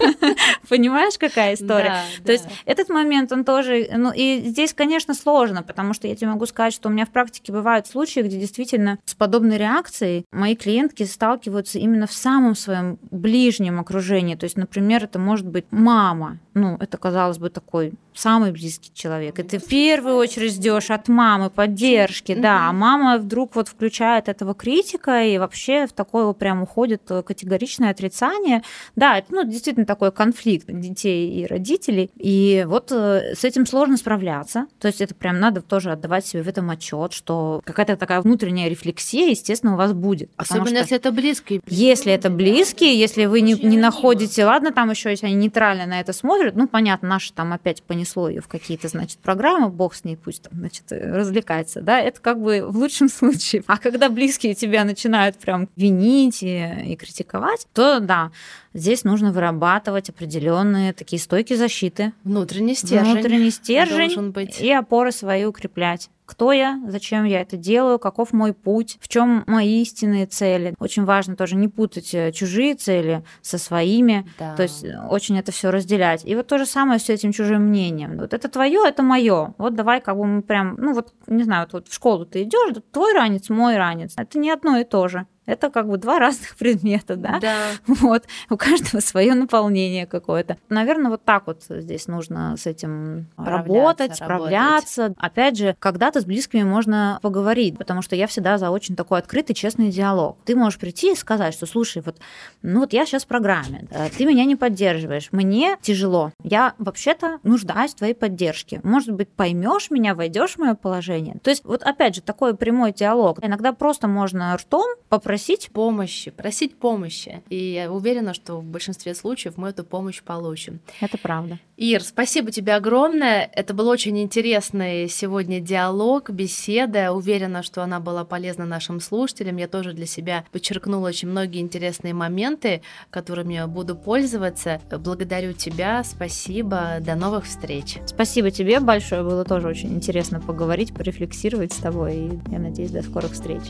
Понимаешь, 0.69 1.19
какая 1.19 1.55
история? 1.55 2.03
То 2.25 2.33
есть 2.33 2.47
этот 2.65 2.89
момент, 2.89 3.33
он 3.33 3.45
тоже, 3.45 3.89
ну 3.97 4.13
и 4.13 4.43
здесь, 4.45 4.75
конечно, 4.75 5.15
сложно, 5.15 5.63
потому 5.63 5.95
что 5.95 6.09
я 6.09 6.17
тебе 6.17 6.29
могу 6.29 6.47
сказать, 6.47 6.75
что 6.75 6.89
у 6.89 6.93
меня 6.93 7.07
в 7.07 7.11
практике 7.11 7.53
бывают 7.53 7.87
случаи, 7.87 8.21
где 8.21 8.39
действительно 8.39 8.99
с 9.05 9.15
подобной 9.15 9.59
реакцией 9.59 10.25
мои 10.33 10.57
клиентки 10.57 11.05
сталкиваются 11.05 11.79
именно 11.79 12.07
в 12.07 12.13
самом 12.13 12.57
своем 12.57 12.99
ближнем 13.11 13.79
окружении. 13.79 14.35
То 14.35 14.45
есть, 14.45 14.57
например, 14.57 15.05
это 15.05 15.19
может 15.19 15.47
быть 15.47 15.67
мама, 15.71 16.39
ну, 16.55 16.77
это, 16.81 16.99
казалось 16.99 17.39
бы, 17.39 17.51
такой 17.51 17.95
самый 18.15 18.53
близкий 18.53 18.91
человек. 18.93 19.39
И 19.39 19.43
ты 19.43 19.59
в 19.59 19.65
первую 19.65 20.17
очередь 20.17 20.53
ждешь 20.53 20.91
от 20.91 21.09
мамы 21.09 21.51
поддержки, 21.51 22.35
да, 22.35 22.69
а 22.69 22.73
мама 22.73 23.19
вдруг 23.19 23.55
вот 23.55 23.69
включает 23.69 24.29
этого 24.29 24.55
критика 24.55 25.25
и 25.25 25.39
вообще 25.39 25.87
в 25.87 25.93
такое 25.93 26.31
прям 26.33 26.63
уходит 26.63 27.03
категоричное 27.05 27.91
отрицание. 27.91 28.63
Да, 28.97 29.19
это, 29.19 29.35
ну, 29.35 29.45
действительно 29.45 29.87
такой 29.87 30.13
конфликт 30.13 30.67
детей 30.69 31.43
и 31.43 31.47
родителей. 31.47 32.11
И 32.17 32.65
вот 32.69 32.93
э, 32.93 33.35
с 33.35 33.45
этим 33.45 33.67
сложно 33.67 33.97
справляться. 33.97 34.67
То 34.79 34.89
есть 34.89 35.01
это 35.01 35.15
прям 35.15 35.41
надо 35.41 35.63
тоже 35.63 35.91
отдавать 35.91 36.27
себе 36.27 36.43
в 36.43 36.49
этом 36.49 36.69
отчет, 36.71 37.13
что 37.13 37.63
какая-то 37.65 37.97
такая 37.97 38.21
внутренняя 38.21 38.69
рефлексия, 38.69 39.31
естественно, 39.31 39.75
у 39.75 39.77
вас 39.77 39.93
будет. 39.93 40.31
Особенно 40.37 40.69
что, 40.69 40.79
если 40.79 40.97
это 40.97 41.13
близкие. 41.13 41.61
Если 41.67 42.13
это 42.13 42.29
близкие, 42.29 42.99
если 42.99 43.25
вы 43.25 43.41
не, 43.41 43.55
не 43.55 43.79
находите, 43.79 44.45
ладно, 44.45 44.73
там 44.73 44.91
еще 44.91 45.11
если 45.11 45.27
они 45.27 45.35
нейтрально 45.37 45.87
на 45.87 46.01
это 46.01 46.13
смотрят, 46.13 46.42
ну, 46.55 46.67
понятно, 46.67 47.09
наше 47.09 47.33
там 47.33 47.53
опять 47.53 47.83
понесло 47.83 48.29
ее 48.29 48.41
в 48.41 48.49
какие-то, 48.49 48.89
значит, 48.89 49.19
программы, 49.19 49.69
бог 49.69 49.95
с 49.95 50.05
ней, 50.05 50.17
пусть 50.17 50.43
там, 50.43 50.59
значит, 50.59 50.85
развлекается, 50.91 51.81
да, 51.81 52.01
это 52.01 52.21
как 52.21 52.41
бы 52.41 52.65
в 52.67 52.77
лучшем 52.77 53.09
случае. 53.11 53.63
А 53.67 53.79
когда 53.79 54.09
близкие 54.09 54.55
тебя 54.55 54.85
начинают 54.85 55.37
прям 55.37 55.69
винить 55.77 56.43
и, 56.43 56.93
и 56.93 56.97
критиковать, 56.97 57.67
то 57.73 58.01
да, 58.01 58.33
здесь 58.75 59.05
нужно 59.05 59.33
вырабатывать 59.33 60.09
определенные 60.09 60.93
такие 60.93 61.21
стойки 61.21 61.55
защиты. 61.55 62.13
Внутренний 62.25 62.75
стержень. 62.75 63.13
Внутренний 63.13 63.51
стержень 63.51 64.31
быть. 64.31 64.61
и 64.61 64.73
опоры 64.73 65.13
свои 65.13 65.45
укреплять 65.45 66.11
кто 66.33 66.51
я, 66.51 66.81
зачем 66.89 67.25
я 67.25 67.43
это 67.43 67.59
делаю, 67.59 67.99
каков 67.99 68.33
мой 68.33 68.55
путь, 68.55 68.97
в 69.03 69.09
чем 69.09 69.45
мои 69.47 69.83
истинные 69.83 70.25
цели. 70.25 70.75
Очень 70.79 71.05
важно 71.05 71.37
тоже 71.37 71.57
не 71.57 71.69
путать 71.69 72.15
э, 72.15 72.33
чужие 72.33 72.75
цели 72.75 73.23
со 73.43 73.59
своими, 73.59 74.27
да. 74.39 74.57
то 74.57 74.63
есть 74.63 74.83
э, 74.83 74.99
очень 75.11 75.39
это 75.39 75.53
все 75.53 75.71
разделять. 75.71 76.23
И 76.25 76.35
вот 76.35 76.47
то 76.47 76.57
же 76.57 76.65
самое 76.65 76.99
с 76.99 77.11
этим 77.11 77.33
чужим 77.33 77.65
мнением. 77.65 78.17
Вот 78.17 78.33
это 78.33 78.49
твое, 78.49 78.81
это 78.89 79.03
мое. 79.03 79.55
Вот 79.59 79.75
давай 79.75 80.01
как 80.01 80.17
бы 80.17 80.25
мы 80.25 80.41
прям, 80.41 80.75
ну 80.79 80.95
вот 80.95 81.13
не 81.27 81.43
знаю, 81.43 81.67
вот, 81.67 81.73
вот 81.75 81.89
в 81.89 81.95
школу 81.95 82.25
ты 82.25 82.45
идешь, 82.45 82.77
твой 82.93 83.13
ранец, 83.13 83.51
мой 83.51 83.77
ранец. 83.77 84.15
Это 84.17 84.39
не 84.39 84.51
одно 84.51 84.79
и 84.79 84.85
то 84.85 85.09
же. 85.09 85.27
Это 85.47 85.71
как 85.71 85.89
бы 85.89 85.97
два 85.99 86.19
разных 86.21 86.57
предмета, 86.57 87.17
да? 87.17 87.39
Да. 87.41 87.57
Вот. 87.87 88.25
У 88.49 88.57
каждого 88.57 89.01
свое 89.01 89.35
наполнение 89.35 90.07
какое-то. 90.07 90.57
Наверное, 90.69 91.11
вот 91.11 91.25
так 91.25 91.47
вот 91.47 91.65
здесь 91.69 92.07
нужно 92.07 92.57
с 92.57 92.67
этим 92.67 93.27
работать, 93.37 94.17
справляться. 94.17 95.03
Работать. 95.03 95.25
Опять 95.25 95.57
же, 95.59 95.77
когда-то 95.79 96.21
с 96.21 96.25
близкими 96.25 96.63
можно 96.63 97.19
поговорить, 97.23 97.77
потому 97.77 98.03
что 98.03 98.15
я 98.17 98.27
всегда 98.27 98.59
за 98.59 98.71
очень 98.71 98.97
такой 98.97 99.19
открытый, 99.19 99.55
честный 99.55 99.91
диалог. 99.91 100.39
Ты 100.45 100.55
можешь 100.55 100.79
прийти 100.79 101.13
и 101.13 101.17
сказать, 101.17 101.55
что, 101.55 101.67
слушай, 101.67 102.03
вот, 102.05 102.19
ну 102.63 102.81
вот 102.81 102.93
я 102.93 103.05
сейчас 103.05 103.25
в 103.25 103.27
программе, 103.27 103.87
ты 104.17 104.25
меня 104.25 104.45
не 104.45 104.57
поддерживаешь, 104.57 105.29
мне 105.33 105.77
тяжело, 105.83 106.33
я 106.43 106.75
вообще-то 106.79 107.39
нуждаюсь 107.43 107.93
в 107.93 107.97
твоей 107.97 108.15
поддержке. 108.15 108.81
Может 108.83 109.13
быть, 109.13 109.29
поймешь 109.29 109.91
меня, 109.91 110.15
войдешь 110.15 110.55
в 110.55 110.59
мое 110.59 110.75
положение. 110.75 111.37
То 111.43 111.51
есть, 111.51 111.65
вот 111.65 111.83
опять 111.83 112.15
же, 112.15 112.23
такой 112.23 112.57
прямой 112.57 112.93
диалог. 112.93 113.39
Иногда 113.43 113.73
просто 113.73 114.09
можно 114.09 114.57
ртом 114.57 114.87
попросить 115.09 115.32
просить 115.33 115.71
помощи, 115.73 116.31
просить 116.31 116.77
помощи. 116.77 117.43
И 117.49 117.57
я 117.73 117.91
уверена, 117.91 118.35
что 118.35 118.61
в 118.61 118.65
большинстве 118.65 119.15
случаев 119.15 119.57
мы 119.57 119.71
эту 119.71 119.83
помощь 119.83 120.23
получим. 120.23 120.81
Это 121.01 121.17
правда. 121.17 121.59
Ир, 121.79 122.03
спасибо 122.03 122.51
тебе 122.51 122.75
огромное. 122.75 123.51
Это 123.55 123.73
был 123.73 123.89
очень 123.89 124.21
интересный 124.21 125.09
сегодня 125.09 125.59
диалог, 125.59 126.29
беседа. 126.29 127.13
Уверена, 127.13 127.63
что 127.63 127.83
она 127.83 127.99
была 127.99 128.27
полезна 128.27 128.67
нашим 128.67 129.01
слушателям. 129.01 129.57
Я 129.57 129.69
тоже 129.69 129.95
для 129.95 130.05
себя 130.05 130.45
подчеркнула 130.53 131.09
очень 131.09 131.29
многие 131.29 131.63
интересные 131.63 132.13
моменты, 132.13 132.83
которыми 133.09 133.55
я 133.55 133.67
буду 133.67 133.97
пользоваться. 133.97 134.83
Благодарю 134.91 135.55
тебя, 135.55 136.05
спасибо, 136.05 136.99
до 137.01 137.15
новых 137.15 137.47
встреч. 137.47 137.97
Спасибо 138.05 138.51
тебе 138.51 138.81
большое, 138.81 139.23
было 139.23 139.47
тоже 139.47 139.69
очень 139.69 139.95
интересно 139.95 140.43
поговорить, 140.43 140.93
порефлексировать 140.93 141.73
с 141.73 141.79
тобой. 141.79 142.17
И 142.17 142.41
я 142.51 142.59
надеюсь, 142.59 142.91
до 142.91 143.03
скорых 143.03 143.33
встреч. 143.33 143.63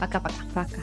Пока-пока. 0.00 0.34
Пока. 0.52 0.79